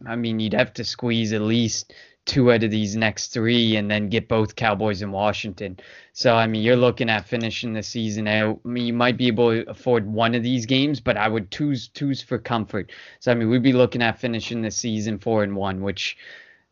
[0.05, 1.93] I mean, you'd have to squeeze at least
[2.25, 5.77] two out of these next three and then get both Cowboys and Washington.
[6.13, 8.59] So I mean, you're looking at finishing the season out.
[8.65, 11.51] I mean, you might be able to afford one of these games, but I would
[11.51, 12.91] choose choose for comfort.
[13.19, 16.17] So I mean, we'd be looking at finishing the season four and one, which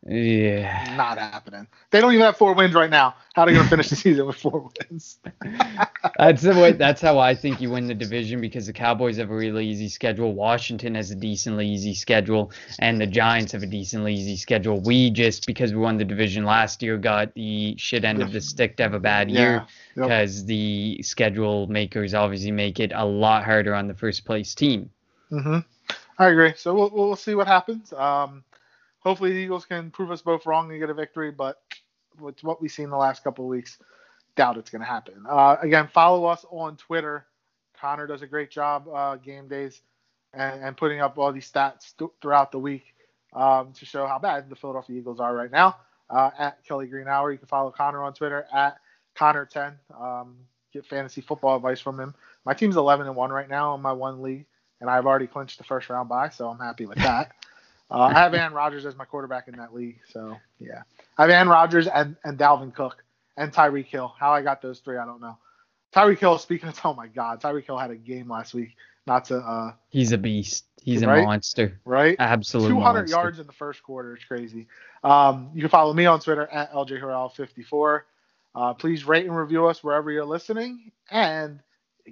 [0.05, 0.95] yeah.
[0.97, 1.65] Not happening.
[1.91, 3.15] They don't even have four wins right now.
[3.35, 5.19] How are they going to finish the season with four wins?
[6.17, 6.73] that's the way.
[6.73, 9.87] That's how I think you win the division because the Cowboys have a really easy
[9.87, 10.33] schedule.
[10.33, 14.81] Washington has a decently easy schedule, and the Giants have a decently easy schedule.
[14.81, 18.41] We just because we won the division last year got the shit end of the
[18.41, 19.65] stick to have a bad year
[19.95, 20.03] yeah.
[20.03, 20.47] because yep.
[20.47, 24.89] the schedule makers obviously make it a lot harder on the first place team.
[25.31, 25.59] Mm-hmm.
[26.19, 26.53] I agree.
[26.57, 27.93] So we'll we'll see what happens.
[27.93, 28.43] Um,
[29.03, 31.31] hopefully the Eagles can prove us both wrong and get a victory.
[31.31, 31.61] But
[32.19, 33.77] with what we've seen the last couple of weeks,
[34.35, 35.23] doubt it's going to happen.
[35.29, 37.25] Uh, again, follow us on Twitter.
[37.79, 39.81] Connor does a great job uh, game days
[40.33, 42.95] and, and, putting up all these stats th- throughout the week
[43.33, 45.75] um, to show how bad the Philadelphia Eagles are right now.
[46.09, 48.77] Uh, at Kelly Green Hour, you can follow Connor on Twitter at
[49.15, 49.73] Connor10.
[49.99, 50.35] Um,
[50.71, 52.13] get fantasy football advice from him.
[52.45, 54.45] My team's 11 and one right now in my one league,
[54.81, 57.31] and I've already clinched the first round bye, so I'm happy with that.
[57.93, 60.81] uh, I have Aaron Rodgers as my quarterback in that league, so yeah.
[61.17, 63.03] I have Aaron Rodgers and and Dalvin Cook
[63.37, 64.13] and Tyreek Hill.
[64.19, 65.37] How I got those three, I don't know.
[65.95, 68.75] Tyreek Hill, speaking of, oh my God, Tyreek Hill had a game last week.
[69.05, 70.63] Not to, uh, He's a beast.
[70.81, 71.19] He's Right?
[71.19, 71.77] a monster.
[71.85, 72.15] right?
[72.19, 72.71] Absolutely.
[72.71, 73.15] 200 monster.
[73.15, 74.15] yards in the first quarter.
[74.15, 74.67] It's crazy.
[75.03, 78.01] Um, you can follow me on Twitter at LJHurrell54.
[78.55, 81.59] Uh, please rate and review us wherever you're listening, and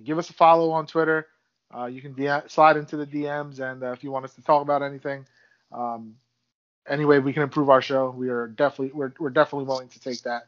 [0.04, 1.28] give us a follow on Twitter.
[1.76, 4.42] Uh, you can DM, slide into the DMs, and uh, if you want us to
[4.42, 5.26] talk about anything,
[5.72, 6.16] um,
[6.88, 10.00] any way we can improve our show, we are definitely we're, we're definitely willing to
[10.00, 10.48] take that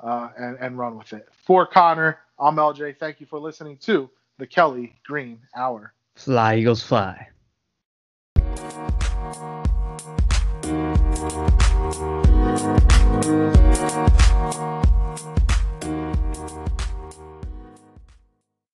[0.00, 1.28] uh, and, and run with it.
[1.44, 2.98] For Connor, I'm LJ.
[2.98, 5.94] Thank you for listening to the Kelly Green Hour.
[6.16, 7.28] Fly Eagles fly.
[13.22, 14.81] Thank